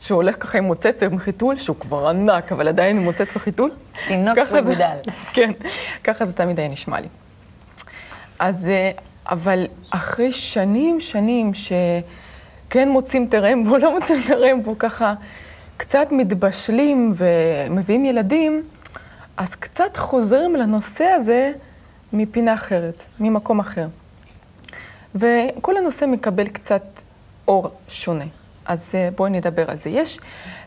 שהולך 0.00 0.36
ככה 0.40 0.58
עם 0.58 0.64
מוצץ 0.64 1.02
עם 1.02 1.18
חיתול, 1.18 1.56
שהוא 1.56 1.76
כבר 1.80 2.08
ענק, 2.08 2.52
אבל 2.52 2.68
עדיין 2.68 2.96
עם 2.96 3.02
מוצץ 3.02 3.36
וחיתול. 3.36 3.70
תינוק 4.08 4.38
מגודל. 4.38 4.96
כן, 5.34 5.50
ככה 6.04 6.24
זה 6.24 6.32
תמיד 6.32 6.60
היה 6.60 6.68
נשמע 6.68 7.00
לי. 7.00 7.08
אז, 8.38 8.68
אה, 8.68 8.90
אבל 9.30 9.66
אחרי 9.90 10.32
שנים, 10.32 11.00
שנים 11.00 11.52
שכן 11.54 12.88
מוצאים 12.88 13.26
את 13.28 13.34
הרמבו, 13.34 13.78
לא 13.82 13.92
מוצאים 13.92 14.20
את 14.26 14.30
הרמבו, 14.30 14.78
ככה 14.78 15.14
קצת 15.76 16.08
מתבשלים 16.10 17.14
ומביאים 17.16 18.04
ילדים, 18.04 18.62
אז 19.40 19.54
קצת 19.54 19.96
חוזרים 19.96 20.56
לנושא 20.56 21.04
הזה 21.04 21.52
מפינה 22.12 22.54
אחרת, 22.54 23.06
ממקום 23.20 23.60
אחר. 23.60 23.86
וכל 25.14 25.76
הנושא 25.76 26.04
מקבל 26.04 26.48
קצת 26.48 26.82
אור 27.48 27.70
שונה. 27.88 28.24
אז 28.66 28.92
אה, 28.94 29.08
בואי 29.16 29.30
נדבר 29.30 29.70
על 29.70 29.78
זה. 29.78 29.90
יש 29.90 30.18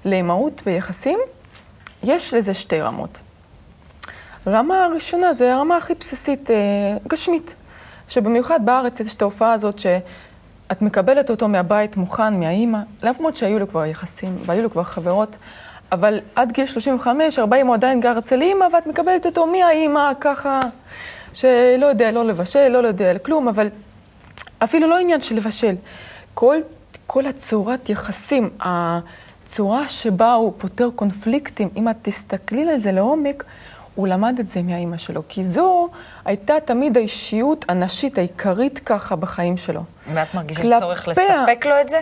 לאימהות 0.06 0.62
ביחסים, 0.66 1.20
יש 2.04 2.34
לזה 2.34 2.54
שתי 2.54 2.82
רמות. 2.82 3.20
רמה 4.48 4.86
הראשונה 4.86 5.34
זה 5.34 5.54
הרמה 5.54 5.78
הכי 5.78 5.94
בסיסית, 6.00 6.52
אה, 6.52 6.56
גשמית, 7.08 7.56
שבמיוחד 8.08 8.60
בארץ 8.66 9.00
יש 9.00 9.16
את 9.16 9.22
ההופעה 9.22 9.54
הזאת 9.54 9.80
שאת 9.80 10.82
מקבלת 10.82 11.30
אותו 11.30 11.48
מהבית 11.48 11.98
מוכן, 11.98 12.40
מהאימא, 12.40 12.80
למרות 13.04 13.36
שהיו 13.36 13.60
לו 13.60 13.68
כבר 13.68 13.86
יחסים 13.86 14.38
והיו 14.46 14.64
לו 14.64 14.72
כבר 14.72 14.84
חברות, 14.84 15.36
אבל 15.94 16.20
עד 16.36 16.52
גיל 16.52 16.66
35, 16.66 17.40
40 17.40 17.68
הוא 17.68 17.76
עדיין 17.76 18.02
גר 18.02 18.18
אצל 18.18 18.42
אימא, 18.42 18.66
ואת 18.74 18.88
מקבלת 18.88 19.26
אותו 19.26 19.48
מהאימא, 19.48 20.12
ככה, 20.20 20.60
שלא 21.34 21.86
יודע 21.86 22.12
לא 22.12 22.26
לבשל, 22.26 22.68
לא 22.68 22.88
יודע 22.88 23.18
כלום, 23.20 23.48
אבל 23.48 23.70
אפילו 24.64 24.88
לא 24.88 24.98
עניין 24.98 25.22
של 25.22 25.36
לבשל. 25.36 25.76
כל, 26.34 26.58
כל 27.08 27.26
הצורת 27.26 27.90
יחסים, 27.90 28.50
הצורה 28.60 29.88
שבה 29.88 30.34
הוא 30.34 30.54
פותר 30.58 30.90
קונפליקטים, 30.96 31.70
אם 31.76 31.90
את 31.90 31.96
תסתכלי 32.02 32.72
על 32.72 32.80
זה 32.80 32.92
לעומק, 32.92 33.44
הוא 33.96 34.08
למד 34.08 34.40
את 34.40 34.50
זה 34.50 34.62
מהאימא 34.62 34.98
שלו, 34.98 35.24
כי 35.30 35.44
זו 35.44 35.90
הייתה 36.26 36.54
תמיד 36.66 36.98
האישיות 36.98 37.66
הנשית 37.70 38.18
העיקרית 38.18 38.80
ככה 38.80 39.16
בחיים 39.16 39.58
שלו. 39.58 39.82
ואת 40.14 40.34
מרגישה 40.34 40.80
צורך 40.80 41.08
לספק 41.08 41.66
לו 41.66 41.82
את 41.82 41.90
זה? 41.90 41.98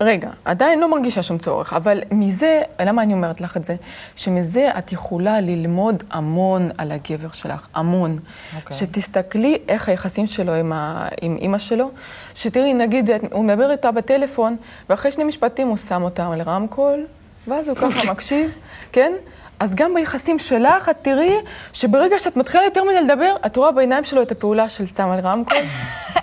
רגע, 0.00 0.30
עדיין 0.44 0.80
לא 0.80 0.90
מרגישה 0.90 1.22
שום 1.22 1.38
צורך, 1.38 1.72
אבל 1.72 2.00
מזה, 2.10 2.62
למה 2.80 3.02
אני 3.02 3.12
אומרת 3.12 3.40
לך 3.40 3.56
את 3.56 3.64
זה? 3.64 3.76
שמזה 4.16 4.68
את 4.78 4.92
יכולה 4.92 5.40
ללמוד 5.40 6.02
המון 6.10 6.70
על 6.78 6.92
הגבר 6.92 7.30
שלך, 7.32 7.66
המון. 7.74 8.18
אוקיי. 8.56 8.76
שתסתכלי 8.76 9.58
איך 9.68 9.88
היחסים 9.88 10.26
שלו 10.26 10.54
עם, 10.54 10.72
ה... 10.72 11.08
עם 11.20 11.36
אימא 11.40 11.58
שלו, 11.58 11.90
שתראי, 12.34 12.74
נגיד, 12.74 13.10
הוא 13.32 13.44
מדבר 13.44 13.70
איתה 13.70 13.90
בטלפון, 13.90 14.56
ואחרי 14.88 15.12
שני 15.12 15.24
משפטים 15.24 15.68
הוא 15.68 15.76
שם 15.76 16.02
אותה 16.02 16.28
על 16.32 16.42
רמקול, 16.42 17.06
ואז 17.48 17.68
הוא 17.68 17.76
ככה 17.76 18.06
מקשיב, 18.12 18.50
כן? 18.92 19.12
אז 19.60 19.74
גם 19.74 19.94
ביחסים 19.94 20.38
שלך, 20.38 20.88
את 20.88 20.96
תראי 21.02 21.34
שברגע 21.72 22.18
שאת 22.18 22.36
מתחילה 22.36 22.64
יותר 22.64 22.84
מדי 22.84 23.00
לדבר, 23.00 23.36
את 23.46 23.56
רואה 23.56 23.72
בעיניים 23.72 24.04
שלו 24.04 24.22
את 24.22 24.32
הפעולה 24.32 24.68
של 24.68 24.86
שם 24.86 25.08
על 25.08 25.20
רמקול, 25.20 25.56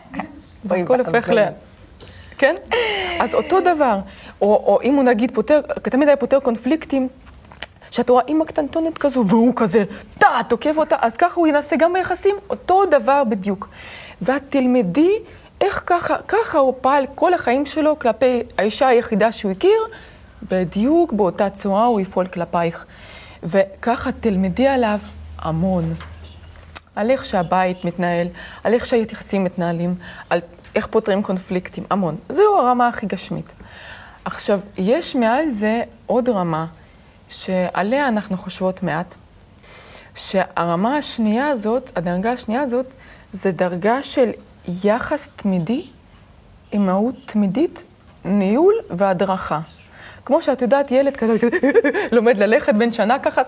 והכל 0.65 0.99
הופך 0.99 1.29
ל... 1.29 1.45
כן? 2.37 2.55
אז 3.19 3.35
אותו 3.35 3.61
דבר, 3.61 3.99
או, 4.41 4.47
או 4.47 4.79
אם 4.83 4.93
הוא 4.93 5.03
נגיד 5.03 5.31
פותר, 5.33 5.61
תמיד 5.61 6.07
היה 6.07 6.17
פותר 6.17 6.39
קונפליקטים, 6.39 7.07
שאת 7.91 8.09
רואה 8.09 8.23
אימא 8.27 8.45
קטנטונת 8.45 8.97
כזו, 8.97 9.23
והוא 9.27 9.53
כזה, 9.55 9.83
טה, 10.19 10.27
תוקף 10.49 10.73
אותה, 10.77 10.95
אז 11.01 11.17
ככה 11.17 11.39
הוא 11.39 11.47
ינסה 11.47 11.75
גם 11.75 11.93
ביחסים, 11.93 12.35
אותו 12.49 12.85
דבר 12.85 13.23
בדיוק. 13.23 13.69
ואת 14.21 14.41
תלמדי 14.49 15.11
איך 15.61 15.83
ככה, 15.85 16.15
ככה 16.27 16.57
הוא 16.57 16.73
פעל 16.81 17.05
כל 17.15 17.33
החיים 17.33 17.65
שלו 17.65 17.99
כלפי 17.99 18.43
האישה 18.57 18.87
היחידה 18.87 19.31
שהוא 19.31 19.51
הכיר, 19.51 19.79
בדיוק 20.51 21.13
באותה 21.13 21.49
צורה 21.49 21.85
הוא 21.85 21.99
יפעל 21.99 22.27
כלפייך. 22.27 22.85
וככה 23.43 24.11
תלמדי 24.11 24.67
עליו 24.67 24.99
המון. 25.37 25.93
על 26.95 27.09
איך 27.09 27.25
שהבית 27.25 27.85
מתנהל, 27.85 28.27
על 28.63 28.73
איך 28.73 28.85
שהיחסים 28.85 29.43
מתנהלים, 29.43 29.95
על 30.29 30.39
איך 30.75 30.87
פותרים 30.87 31.23
קונפליקטים, 31.23 31.83
המון. 31.89 32.15
זו 32.29 32.59
הרמה 32.59 32.87
הכי 32.87 33.05
גשמית. 33.05 33.53
עכשיו, 34.25 34.59
יש 34.77 35.15
מעל 35.15 35.49
זה 35.49 35.83
עוד 36.05 36.29
רמה, 36.29 36.65
שעליה 37.29 38.07
אנחנו 38.07 38.37
חושבות 38.37 38.83
מעט, 38.83 39.15
שהרמה 40.15 40.97
השנייה 40.97 41.47
הזאת, 41.47 41.91
הדרגה 41.95 42.31
השנייה 42.31 42.61
הזאת, 42.61 42.85
זה 43.31 43.51
דרגה 43.51 44.03
של 44.03 44.29
יחס 44.83 45.29
תמידי, 45.35 45.85
אימהות 46.73 47.15
תמידית, 47.25 47.83
ניהול 48.25 48.73
והדרכה. 48.89 49.59
כמו 50.25 50.41
שאת 50.41 50.61
יודעת, 50.61 50.91
ילד 50.91 51.15
כזה, 51.17 51.33
לומד 52.15 52.37
ללכת 52.37 52.73
בן 52.73 52.91
שנה 52.91 53.19
ככה, 53.19 53.41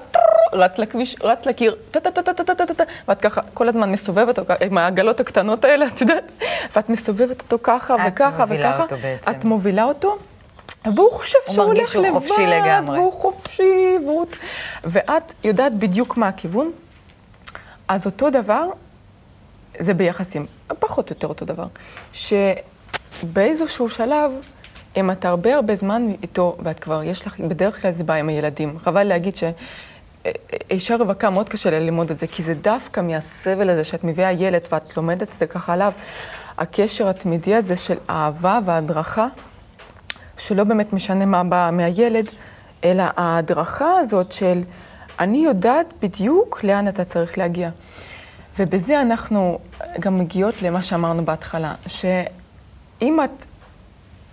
רץ 0.54 0.78
לכביש, 0.78 1.16
רץ 1.24 1.46
לקיר, 1.46 1.76
טה-טה-טה-טה-טה-טה, 1.92 2.84
ואת 3.08 3.22
ככה 3.22 3.42
כל 3.54 3.68
הזמן 3.68 3.92
מסובבת 3.92 4.40
אותו 4.40 4.54
עם 4.62 4.78
העגלות 4.78 5.20
הקטנות 5.20 5.66
האלה, 5.66 5.88
את 5.88 6.02
יודעת, 6.02 6.32
ואת 6.76 6.90
מסובבת 6.90 7.42
אותו 7.42 7.58
ככה 7.64 7.96
את 7.96 8.00
וככה 8.08 8.46
מובילה 8.46 8.70
וככה. 8.70 8.84
אותו 8.84 8.98
בעצם. 9.02 9.32
את 9.32 9.44
מובילה 9.44 9.84
אותו, 9.84 10.18
והוא 10.86 11.12
חושב 11.12 11.40
הוא 11.48 11.54
שהוא 11.54 11.66
מרגיש 11.66 11.80
הולך 11.80 11.92
שהוא 11.92 12.06
לבד, 12.06 12.14
חופשי 12.14 12.46
לגמרי. 12.46 13.00
והוא 13.00 13.14
חופשי, 13.14 13.98
והוא... 14.06 14.26
ואת 14.84 15.34
יודעת 15.44 15.74
בדיוק 15.74 16.18
מה 16.18 16.28
הכיוון. 16.28 16.72
אז 17.88 18.06
אותו 18.06 18.30
דבר, 18.30 18.70
זה 19.80 19.94
ביחסים, 19.94 20.46
פחות 20.80 21.10
או 21.10 21.16
יותר 21.16 21.28
אותו 21.28 21.46
דבר, 21.46 21.66
שבאיזשהו 23.24 23.90
שלב, 23.90 24.32
אם 24.98 25.12
אתה 25.12 25.30
הרבה 25.30 25.56
הרבה 25.56 25.76
זמן 25.76 26.08
איתו, 26.22 26.58
ואת 26.60 26.80
כבר, 26.80 27.04
יש 27.04 27.28
לך, 27.28 27.40
בדרך 27.40 27.82
כלל 27.82 27.92
זה 27.92 28.04
בא 28.04 28.14
עם 28.14 28.30
הילדים. 28.30 28.80
חבל 28.80 29.04
להגיד 29.04 29.36
שאישה 30.28 30.96
רווקה 30.96 31.30
מאוד 31.30 31.50
קשה 31.50 31.70
ללמוד 31.70 32.12
את 32.12 32.20
זה, 32.20 32.28
כי 32.28 32.44
זה 32.44 32.54
דווקא 32.54 33.02
מהסבל 33.02 33.70
הזה 33.70 33.84
שאת 33.84 34.04
מביאה 34.04 34.32
ילד 34.32 34.62
ואת 34.72 34.98
לומדת 34.98 35.24
את 35.24 35.34
זה 35.34 35.48
ככה 35.48 35.74
עליו, 35.74 35.92
הקשר 36.58 37.10
התמידי 37.10 37.56
הזה 37.56 37.78
של 37.78 37.98
אהבה 38.10 38.60
והדרכה, 38.66 39.28
שלא 40.38 40.64
באמת 40.64 40.94
משנה 40.94 41.26
מה 41.26 41.44
בא 41.44 41.70
מהילד, 41.74 42.30
אלא 42.84 43.04
ההדרכה 43.18 44.00
הזאת 44.00 44.32
של 44.32 44.62
אני 45.20 45.38
יודעת 45.38 45.94
בדיוק 46.02 46.64
לאן 46.64 46.88
אתה 46.88 47.06
צריך 47.06 47.38
להגיע. 47.38 47.70
ובזה 48.60 49.02
אנחנו 49.02 49.60
גם 50.00 50.20
מגיעות 50.20 50.62
למה 50.62 50.82
שאמרנו 50.82 51.26
בהתחלה, 51.26 51.76
שאם 51.88 53.20
את 53.24 53.46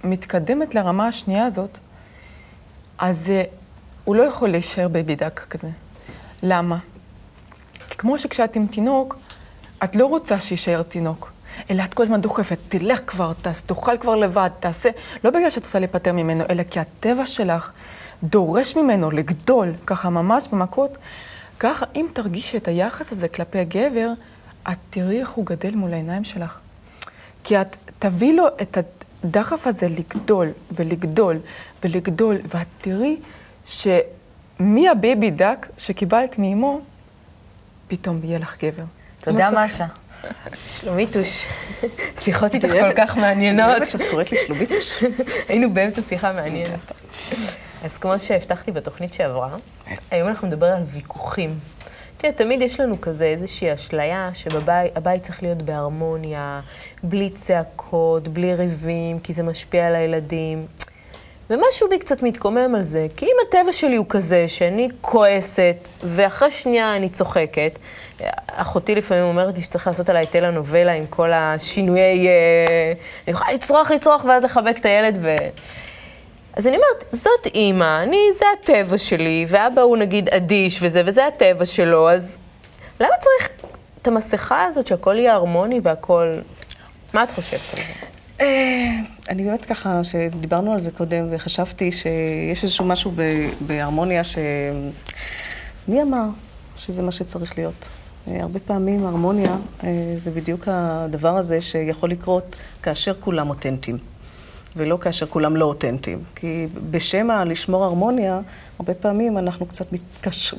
מתקדמת 0.04 0.74
לרמה 0.74 1.08
השנייה 1.08 1.46
הזאת, 1.46 1.78
אז 2.98 3.30
אה, 3.30 3.42
הוא 4.04 4.16
לא 4.16 4.22
יכול 4.22 4.48
להישאר 4.48 4.88
baby 4.88 5.16
duck 5.16 5.46
כזה. 5.50 5.68
למה? 6.44 6.78
כי 7.90 7.96
כמו 7.96 8.18
שכשאת 8.18 8.56
עם 8.56 8.66
תינוק, 8.66 9.18
את 9.84 9.96
לא 9.96 10.06
רוצה 10.06 10.40
שיישאר 10.40 10.82
תינוק, 10.82 11.32
אלא 11.70 11.84
את 11.84 11.94
כל 11.94 12.02
הזמן 12.02 12.20
דוחפת, 12.20 12.58
תלך 12.68 13.00
כבר, 13.06 13.32
תעש, 13.42 13.60
תאכל 13.60 13.98
כבר 13.98 14.16
לבד, 14.16 14.50
תעשה, 14.60 14.90
לא 15.24 15.30
בגלל 15.30 15.50
שאת 15.50 15.64
רוצה 15.64 15.78
להיפטר 15.78 16.12
ממנו, 16.12 16.44
אלא 16.50 16.62
כי 16.62 16.80
הטבע 16.80 17.26
שלך 17.26 17.72
דורש 18.22 18.76
ממנו 18.76 19.10
לגדול, 19.10 19.72
ככה 19.86 20.10
ממש 20.10 20.48
במכות. 20.52 20.90
ככה, 21.58 21.86
אם 21.94 22.06
תרגישי 22.12 22.56
את 22.56 22.68
היחס 22.68 23.12
הזה 23.12 23.28
כלפי 23.28 23.58
הגבר, 23.58 24.12
את 24.72 24.76
תראי 24.90 25.20
איך 25.20 25.30
הוא 25.30 25.46
גדל 25.46 25.74
מול 25.74 25.92
העיניים 25.92 26.24
שלך. 26.24 26.58
כי 27.44 27.60
את 27.60 27.76
תביא 27.98 28.34
לו 28.36 28.46
את 28.62 28.78
הדחף 29.24 29.66
הזה 29.66 29.88
לגדול 29.88 30.48
ולגדול 30.72 31.38
ולגדול, 31.84 32.36
ואת 32.48 32.66
תראי 32.80 33.16
שמהבייבי 34.58 35.30
דק 35.30 35.66
שקיבלת 35.78 36.38
מאמו, 36.38 36.80
פתאום 37.88 38.20
יהיה 38.24 38.38
לך 38.38 38.56
גבר. 38.64 38.84
תודה, 39.20 39.50
משה. 39.64 39.86
שלומיתוש, 40.54 41.46
שיחות 42.18 42.54
איתך 42.54 42.70
כל 42.72 42.92
כך 42.96 43.16
מעניינות. 43.16 43.74
באמת 43.74 43.90
שאת 43.90 44.00
קוראת 44.10 44.32
לי 44.32 44.38
שלוביטוש? 44.46 45.04
היינו 45.48 45.74
באמצע 45.74 46.02
שיחה 46.02 46.32
מעניינת. 46.32 46.92
אז 47.84 47.98
כמו 47.98 48.18
שהבטחתי 48.18 48.72
בתוכנית 48.72 49.12
שעברה, 49.12 49.56
היום 50.10 50.28
אנחנו 50.28 50.48
נדבר 50.48 50.66
על 50.66 50.82
ויכוחים. 50.82 51.58
תראה, 52.16 52.32
תמיד 52.32 52.62
יש 52.62 52.80
לנו 52.80 53.00
כזה 53.00 53.24
איזושהי 53.24 53.74
אשליה 53.74 54.30
שהבית 54.34 55.22
צריך 55.22 55.42
להיות 55.42 55.62
בהרמוניה, 55.62 56.60
בלי 57.02 57.30
צעקות, 57.30 58.28
בלי 58.28 58.54
ריבים, 58.54 59.20
כי 59.20 59.32
זה 59.32 59.42
משפיע 59.42 59.86
על 59.86 59.94
הילדים. 59.94 60.66
ומשהו 61.50 61.88
בי 61.88 61.98
קצת 61.98 62.22
מתקומם 62.22 62.74
על 62.74 62.82
זה, 62.82 63.06
כי 63.16 63.26
אם 63.26 63.36
הטבע 63.48 63.72
שלי 63.72 63.96
הוא 63.96 64.06
כזה, 64.08 64.44
שאני 64.48 64.88
כועסת, 65.00 65.88
ואחרי 66.02 66.50
שנייה 66.50 66.96
אני 66.96 67.08
צוחקת, 67.08 67.78
אחותי 68.46 68.94
לפעמים 68.94 69.24
אומרת 69.24 69.56
לי 69.56 69.62
שצריך 69.62 69.86
לעשות 69.86 70.08
עליי 70.08 70.26
טלנובלה 70.26 70.92
עם 70.92 71.06
כל 71.06 71.32
השינויי... 71.32 72.28
אה, 72.28 72.92
אני 73.26 73.32
יכולה 73.32 73.52
לצרוח, 73.52 73.90
לצרוח, 73.90 74.24
ואז 74.24 74.44
לחבק 74.44 74.78
את 74.78 74.84
הילד 74.86 75.18
ו... 75.22 75.34
אז 76.56 76.66
אני 76.66 76.76
אומרת, 76.76 77.04
זאת 77.12 77.46
אימא, 77.54 78.02
אני, 78.02 78.20
זה 78.38 78.44
הטבע 78.58 78.98
שלי, 78.98 79.46
ואבא 79.48 79.82
הוא 79.82 79.96
נגיד 79.96 80.28
אדיש 80.28 80.78
וזה, 80.82 81.02
וזה 81.06 81.26
הטבע 81.26 81.64
שלו, 81.64 82.10
אז 82.10 82.38
למה 83.00 83.14
צריך 83.20 83.50
את 84.02 84.08
המסכה 84.08 84.64
הזאת 84.64 84.86
שהכל 84.86 85.18
יהיה 85.18 85.34
הרמוני 85.34 85.80
והכל... 85.82 86.34
מה 87.12 87.22
את 87.22 87.30
חושבת 87.30 87.60
על 87.74 87.80
זה? 87.80 88.13
אה, 88.44 89.00
אני 89.28 89.44
באמת 89.44 89.64
ככה, 89.64 90.04
שדיברנו 90.04 90.72
על 90.72 90.80
זה 90.80 90.90
קודם, 90.90 91.26
וחשבתי 91.30 91.92
שיש 91.92 92.62
איזשהו 92.62 92.84
משהו 92.84 93.12
בהרמוניה 93.60 94.24
ש... 94.24 94.38
מי 95.88 96.02
אמר 96.02 96.26
שזה 96.76 97.02
מה 97.02 97.12
שצריך 97.12 97.58
להיות? 97.58 97.88
אה, 98.28 98.42
הרבה 98.42 98.60
פעמים 98.60 99.06
הרמוניה 99.06 99.56
אה, 99.84 99.88
זה 100.16 100.30
בדיוק 100.30 100.68
הדבר 100.70 101.36
הזה 101.36 101.60
שיכול 101.60 102.10
לקרות 102.10 102.56
כאשר 102.82 103.14
כולם 103.20 103.50
אותנטיים, 103.50 103.98
ולא 104.76 104.96
כאשר 104.96 105.26
כולם 105.26 105.56
לא 105.56 105.64
אותנטיים. 105.64 106.22
כי 106.34 106.66
בשם 106.90 107.30
הלשמור 107.30 107.84
הרמוניה, 107.84 108.40
הרבה 108.78 108.94
פעמים 108.94 109.38
אנחנו 109.38 109.66
קצת. 109.66 109.86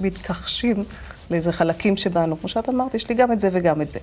מתכחשים 0.01 0.83
לאיזה 1.31 1.51
חלקים 1.51 1.97
שבנו. 1.97 2.39
כמו 2.39 2.49
שאת 2.49 2.69
אמרת, 2.69 2.95
יש 2.95 3.09
לי 3.09 3.15
גם 3.15 3.31
את 3.31 3.39
זה 3.39 3.49
וגם 3.51 3.81
את 3.81 3.89
זה. 3.89 3.99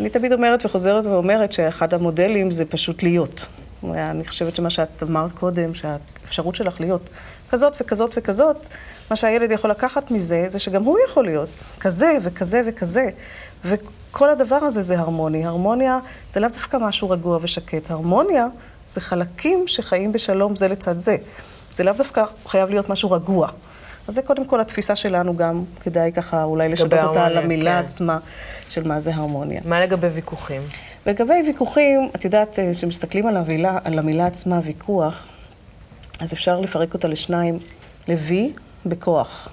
אני 0.00 0.10
תמיד 0.10 0.32
אומרת 0.32 0.64
וחוזרת 0.64 1.06
ואומרת 1.06 1.52
שאחד 1.52 1.94
המודלים 1.94 2.50
זה 2.50 2.64
פשוט 2.64 3.02
להיות. 3.02 3.46
אני 3.84 4.24
חושבת 4.24 4.56
שמה 4.56 4.70
שאת 4.70 5.02
אמרת 5.02 5.32
קודם, 5.32 5.74
שהאפשרות 5.74 6.54
שלך 6.54 6.80
להיות 6.80 7.10
כזאת 7.50 7.76
וכזאת 7.80 8.14
וכזאת, 8.16 8.68
מה 9.10 9.16
שהילד 9.16 9.50
יכול 9.50 9.70
לקחת 9.70 10.10
מזה, 10.10 10.44
זה 10.48 10.58
שגם 10.58 10.84
הוא 10.84 10.98
יכול 11.08 11.24
להיות 11.24 11.48
כזה 11.80 12.18
וכזה 12.22 12.62
וכזה. 12.66 13.08
וכל 13.64 14.30
הדבר 14.30 14.56
הזה 14.56 14.82
זה 14.82 14.98
הרמוני. 14.98 15.46
הרמוניה 15.46 15.98
זה 16.32 16.40
לאו 16.40 16.48
דווקא 16.48 16.76
משהו 16.80 17.10
רגוע 17.10 17.38
ושקט. 17.42 17.90
הרמוניה 17.90 18.46
זה 18.90 19.00
חלקים 19.00 19.64
שחיים 19.66 20.12
בשלום 20.12 20.56
זה 20.56 20.68
לצד 20.68 20.98
זה. 20.98 21.16
זה 21.74 21.84
לאו 21.84 21.94
דווקא 21.98 22.24
חייב 22.46 22.68
להיות 22.68 22.88
משהו 22.88 23.10
רגוע. 23.10 23.48
אז 24.10 24.14
זה 24.14 24.22
קודם 24.22 24.44
כל 24.44 24.60
התפיסה 24.60 24.96
שלנו 24.96 25.36
גם, 25.36 25.64
כדאי 25.80 26.12
ככה 26.12 26.44
אולי 26.44 26.68
לשנות 26.68 26.92
אותה 26.92 27.26
על 27.26 27.38
המילה 27.38 27.78
כן. 27.78 27.84
עצמה 27.84 28.18
של 28.68 28.88
מה 28.88 29.00
זה 29.00 29.14
הרמוניה. 29.14 29.60
מה 29.64 29.80
לגבי 29.80 30.06
ויכוחים? 30.06 30.62
לגבי 31.06 31.42
ויכוחים, 31.46 32.10
את 32.14 32.24
יודעת, 32.24 32.58
אה, 32.58 32.70
כשמסתכלים 32.72 33.26
על 33.26 33.36
המילה, 33.36 33.78
על 33.84 33.98
המילה 33.98 34.26
עצמה, 34.26 34.60
ויכוח, 34.64 35.28
אז 36.20 36.32
אפשר 36.32 36.60
לפרק 36.60 36.94
אותה 36.94 37.08
לשניים, 37.08 37.58
לוי 38.08 38.52
בכוח. 38.86 39.48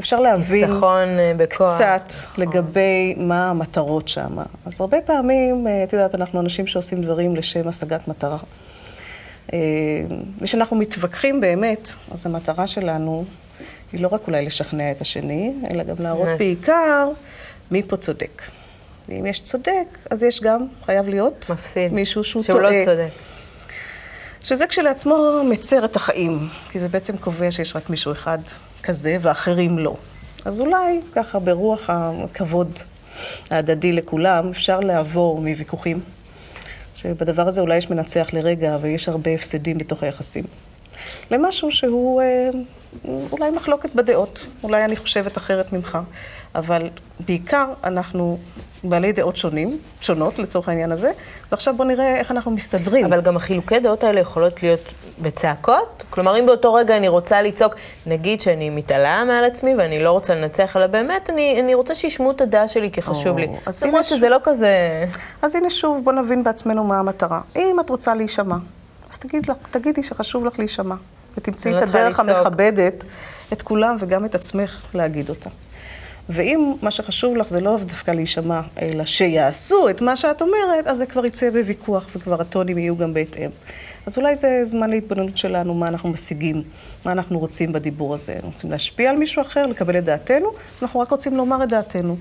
אפשר 0.00 0.16
להבין 0.16 0.70
אה, 0.82 1.32
בכוח. 1.36 1.74
קצת 1.74 2.12
לגבי 2.38 3.14
מה 3.16 3.50
המטרות 3.50 4.08
שם. 4.08 4.38
אז 4.64 4.80
הרבה 4.80 4.98
פעמים, 5.06 5.66
אה, 5.66 5.84
את 5.84 5.92
יודעת, 5.92 6.14
אנחנו 6.14 6.40
אנשים 6.40 6.66
שעושים 6.66 7.02
דברים 7.02 7.36
לשם 7.36 7.68
השגת 7.68 8.08
מטרה. 8.08 8.38
אה, 9.52 9.58
וכשאנחנו 10.40 10.76
מתווכחים 10.76 11.40
באמת, 11.40 11.92
אז 12.10 12.26
המטרה 12.26 12.66
שלנו 12.66 13.24
היא 13.92 14.00
לא 14.00 14.08
רק 14.12 14.26
אולי 14.26 14.46
לשכנע 14.46 14.90
את 14.90 15.00
השני, 15.00 15.54
אלא 15.70 15.84
גם 15.84 15.96
להראות 15.98 16.26
נכון. 16.26 16.38
בעיקר 16.38 17.08
מי 17.70 17.82
פה 17.82 17.96
צודק. 17.96 18.42
ואם 19.08 19.26
יש 19.26 19.40
צודק, 19.40 19.98
אז 20.10 20.22
יש 20.22 20.40
גם, 20.40 20.66
חייב 20.84 21.08
להיות, 21.08 21.46
מפסיד. 21.50 21.92
מישהו 21.92 22.24
שהוא 22.24 22.42
שהוא 22.42 22.60
טועה. 22.60 22.70
לא 22.70 22.84
צודק. 22.84 23.10
שזה 24.42 24.66
כשלעצמו 24.66 25.42
מצר 25.50 25.84
את 25.84 25.96
החיים, 25.96 26.48
כי 26.70 26.80
זה 26.80 26.88
בעצם 26.88 27.16
קובע 27.16 27.50
שיש 27.50 27.76
רק 27.76 27.90
מישהו 27.90 28.12
אחד 28.12 28.38
כזה 28.82 29.16
ואחרים 29.20 29.78
לא. 29.78 29.96
אז 30.44 30.60
אולי 30.60 31.00
ככה 31.12 31.38
ברוח 31.38 31.90
הכבוד 31.90 32.78
ההדדי 33.50 33.92
לכולם, 33.92 34.50
אפשר 34.50 34.80
לעבור 34.80 35.40
מוויכוחים, 35.40 36.00
שבדבר 36.96 37.48
הזה 37.48 37.60
אולי 37.60 37.76
יש 37.76 37.90
מנצח 37.90 38.28
לרגע 38.32 38.78
ויש 38.80 39.08
הרבה 39.08 39.30
הפסדים 39.30 39.78
בתוך 39.78 40.02
היחסים, 40.02 40.44
למשהו 41.30 41.72
שהוא 41.72 42.22
אה, 42.22 42.50
אולי 43.32 43.50
מחלוקת 43.50 43.94
בדעות, 43.94 44.46
אולי 44.62 44.84
אני 44.84 44.96
חושבת 44.96 45.38
אחרת 45.38 45.72
ממך, 45.72 45.98
אבל 46.54 46.88
בעיקר 47.20 47.66
אנחנו 47.84 48.38
בעלי 48.84 49.12
דעות 49.12 49.36
שונים, 49.36 49.78
שונות 50.00 50.38
לצורך 50.38 50.68
העניין 50.68 50.92
הזה, 50.92 51.10
ועכשיו 51.50 51.76
בואו 51.76 51.88
נראה 51.88 52.16
איך 52.16 52.30
אנחנו 52.30 52.50
מסתדרים. 52.50 53.04
אבל 53.04 53.20
גם 53.20 53.36
החילוקי 53.36 53.80
דעות 53.80 54.04
האלה 54.04 54.20
יכולות 54.20 54.62
להיות 54.62 54.80
בצעקות? 55.18 56.04
כלומר, 56.10 56.40
אם 56.40 56.46
באותו 56.46 56.74
רגע 56.74 56.96
אני 56.96 57.08
רוצה 57.08 57.42
לצעוק, 57.42 57.74
נגיד 58.06 58.40
שאני 58.40 58.70
מתעלה 58.70 59.24
מעל 59.24 59.44
עצמי 59.44 59.74
ואני 59.74 60.02
לא 60.02 60.10
רוצה 60.10 60.34
לנצח, 60.34 60.76
אלא 60.76 60.86
באמת, 60.86 61.30
אני, 61.30 61.60
אני 61.60 61.74
רוצה 61.74 61.94
שישמעו 61.94 62.30
את 62.30 62.40
הדעה 62.40 62.68
שלי 62.68 62.90
כי 62.90 63.02
חשוב 63.02 63.32
או, 63.32 63.38
לי. 63.38 63.48
למרות 63.82 64.04
שזה 64.04 64.28
לא 64.28 64.38
כזה... 64.44 64.70
אז 65.42 65.54
הנה 65.54 65.70
שוב, 65.70 66.04
בוא 66.04 66.12
נבין 66.12 66.44
בעצמנו 66.44 66.84
מה 66.84 66.98
המטרה. 66.98 67.40
אם 67.56 67.76
את 67.80 67.90
רוצה 67.90 68.14
להישמע, 68.14 68.56
אז 69.12 69.18
תגיד 69.18 69.50
לך, 69.50 69.56
תגידי 69.70 70.02
שחשוב 70.02 70.44
לך 70.44 70.58
להישמע, 70.58 70.94
ותמצאי 71.38 71.70
את 71.70 71.76
לא 71.76 71.82
הדרך 71.82 72.18
לצעוק. 72.18 72.46
המכבדת 72.46 73.04
את 73.52 73.62
כולם 73.62 73.96
וגם 74.00 74.24
את 74.24 74.34
עצמך 74.34 74.86
להגיד 74.94 75.28
אותה. 75.28 75.50
ואם 76.28 76.74
מה 76.82 76.90
שחשוב 76.90 77.36
לך 77.36 77.48
זה 77.48 77.60
לא 77.60 77.76
דווקא 77.86 78.10
להישמע, 78.10 78.60
אלא 78.82 79.04
שיעשו 79.04 79.88
את 79.90 80.02
מה 80.02 80.16
שאת 80.16 80.42
אומרת, 80.42 80.86
אז 80.86 80.98
זה 80.98 81.06
כבר 81.06 81.26
יצא 81.26 81.50
בוויכוח 81.50 82.06
וכבר 82.16 82.40
הטונים 82.40 82.78
יהיו 82.78 82.96
גם 82.96 83.14
בהתאם. 83.14 83.50
אז 84.06 84.16
אולי 84.16 84.34
זה 84.34 84.60
זמן 84.64 84.90
להתבוננות 84.90 85.36
שלנו, 85.36 85.74
מה 85.74 85.88
אנחנו 85.88 86.10
משיגים, 86.10 86.62
מה 87.04 87.12
אנחנו 87.12 87.38
רוצים 87.38 87.72
בדיבור 87.72 88.14
הזה. 88.14 88.32
אנחנו 88.32 88.48
רוצים 88.48 88.70
להשפיע 88.70 89.10
על 89.10 89.16
מישהו 89.16 89.42
אחר, 89.42 89.62
לקבל 89.66 89.98
את 89.98 90.04
דעתנו, 90.04 90.52
אנחנו 90.82 91.00
רק 91.00 91.10
רוצים 91.10 91.36
לומר 91.36 91.62
את 91.62 91.68
דעתנו. 91.68 92.16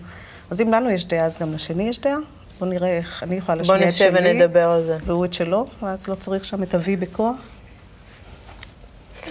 אז 0.50 0.62
אם 0.62 0.74
לנו 0.74 0.90
יש 0.90 1.06
דעה, 1.06 1.26
אז 1.26 1.38
גם 1.42 1.54
לשני 1.54 1.90
יש 1.90 2.00
דעה. 2.00 2.16
אז 2.16 2.52
בואו 2.60 2.70
נראה 2.70 2.98
איך 2.98 3.24
אני 3.24 3.36
יכולה 3.36 3.58
להשמיע 3.58 3.88
את 3.88 3.94
שלי. 3.94 4.10
נשב 4.10 4.18
ונדבר 4.18 4.70
על 4.70 4.84
זה. 4.84 4.98
והוא 5.06 5.26
את 5.26 5.34
שלו, 5.34 5.66
ואז 5.84 6.08
לא 6.08 6.16
צריך 6.16 6.46
שם 6.46 6.64
את 6.64 6.76
אבי 6.76 6.96
בכוח. 6.96 7.36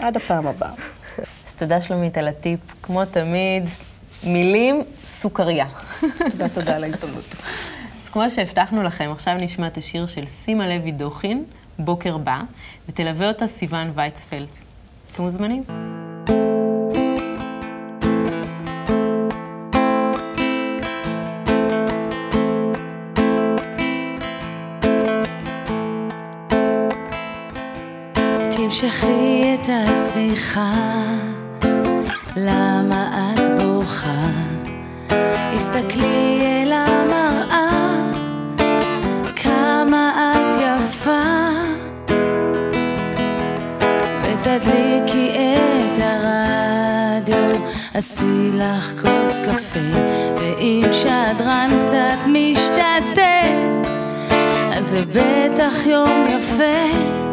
עד 0.05 0.17
הפעם 0.17 0.47
הבאה. 0.47 0.73
אז 1.47 1.55
תודה 1.55 1.81
שלומית 1.81 2.19
על 2.19 2.29
הטיפ. 2.29 2.61
כמו 2.83 3.05
תמיד, 3.05 3.67
מילים, 4.25 4.83
סוכריה. 5.07 5.67
תודה, 6.31 6.49
תודה 6.49 6.77
על 6.77 6.85
ההזדמנות. 6.85 7.25
אז 8.03 8.09
כמו 8.09 8.31
שהבטחנו 8.31 8.83
לכם, 8.83 9.11
עכשיו 9.12 9.35
נשמע 9.35 9.67
את 9.67 9.77
השיר 9.77 10.07
של 10.07 10.27
סימה 10.27 10.69
לוי 10.69 10.93
דוכין, 10.93 11.45
בוקר 11.79 12.17
בא, 12.17 12.40
ותלווה 12.88 13.29
אותה 13.29 13.47
סיוון 13.47 13.90
וייצפלד. 13.95 14.49
אתם 15.12 15.23
מוזמנים? 15.23 15.62
תמשכי 28.57 29.55
את 29.55 29.69
השמיכה, 30.14 31.03
למה 32.37 33.35
את 33.35 33.48
בוכה? 33.62 34.29
הסתכלי 35.55 36.40
אל 36.40 36.72
המראה, 36.72 37.96
כמה 39.37 40.33
את 40.33 40.57
יפה. 40.57 41.50
ותדליקי 44.22 45.31
את 45.37 45.98
הרדיו, 46.03 47.61
עשי 47.94 48.50
לך 48.55 48.92
כוס 49.00 49.40
קפה, 49.40 49.98
ואם 50.37 50.83
שדרן 50.92 51.70
קצת 51.87 52.27
משתתף, 52.27 53.88
אז 54.74 54.85
זה 54.87 55.03
בטח 55.12 55.87
יום 55.87 56.27
יפה. 56.27 57.23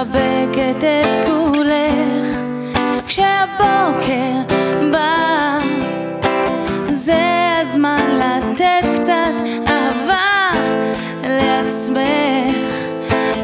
מחבקת 0.00 0.84
את 0.84 1.26
כולך, 1.26 2.38
כשהבוקר 3.06 4.54
בא, 4.92 5.58
זה 6.90 7.22
הזמן 7.60 8.10
לתת 8.10 9.00
קצת 9.00 9.34
אהבה 9.68 10.50
לעצמך, 11.22 12.56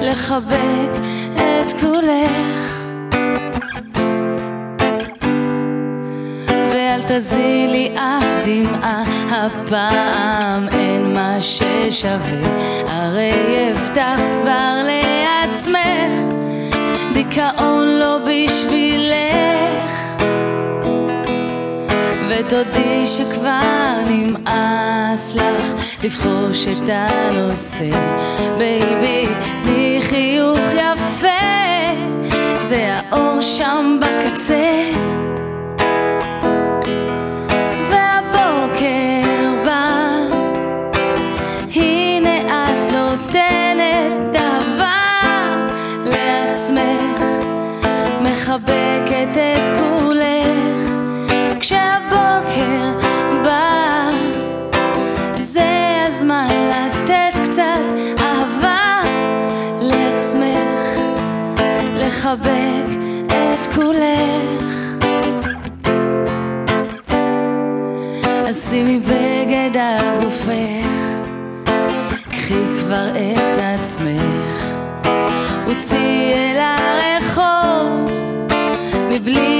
לחבק 0.03 0.91
את 1.35 1.73
כולך. 1.81 2.66
תזילי 7.17 7.95
אף 7.95 8.47
דמעה, 8.47 9.05
הפעם 9.31 10.69
אין 10.69 11.15
מה 11.15 11.37
ששווה, 11.41 12.57
הרי 12.89 13.71
הבטחת 13.71 14.43
כבר 14.43 14.83
לעצמך, 14.85 16.37
דיכאון 17.13 17.89
לא 17.89 18.19
בשבילך, 18.19 19.93
ותודי 22.29 23.07
שכבר 23.07 23.99
נמאס 24.11 25.35
לך 25.35 25.73
לבחוש 26.05 26.67
את 26.67 26.89
הנושא, 26.89 27.91
baby, 28.59 29.27
תני 29.65 29.99
חיוך 30.03 30.59
יפה, 30.73 31.29
זה 32.61 32.89
האור 32.89 33.41
שם 33.41 34.01
בקצה. 34.01 34.91
явление. 79.27 79.56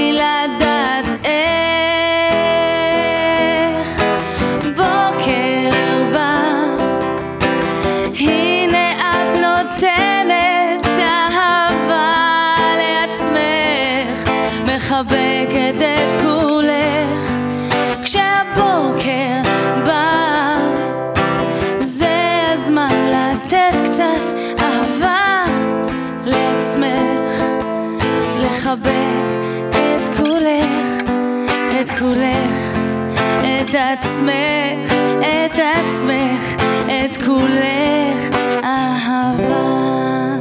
עצמך, 33.91 34.93
את 35.19 35.59
עצמך, 35.59 36.63
את 36.85 37.17
כולך, 37.25 38.37
אהבה. 38.63 40.35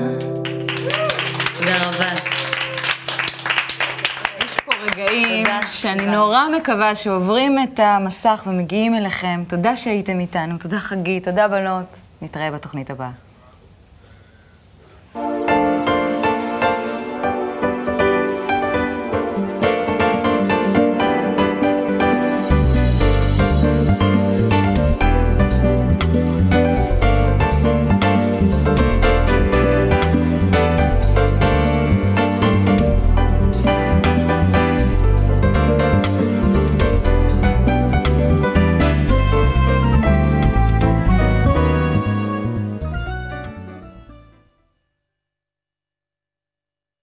תודה 1.58 1.76
רבה. 1.76 2.12
יש 4.44 4.60
פה 4.60 4.72
רגעים 4.82 5.46
שאני 5.68 6.06
נורא 6.06 6.48
מקווה 6.56 6.94
שעוברים 6.94 7.58
את 7.58 7.80
המסך 7.82 8.44
ומגיעים 8.46 8.94
אליכם. 8.94 9.42
תודה 9.48 9.76
שהייתם 9.76 10.20
איתנו, 10.20 10.58
תודה 10.58 10.78
חגית, 10.78 11.24
תודה 11.24 11.48
בנות. 11.48 12.00
נתראה 12.22 12.50
בתוכנית 12.50 12.90
הבאה. 12.90 13.25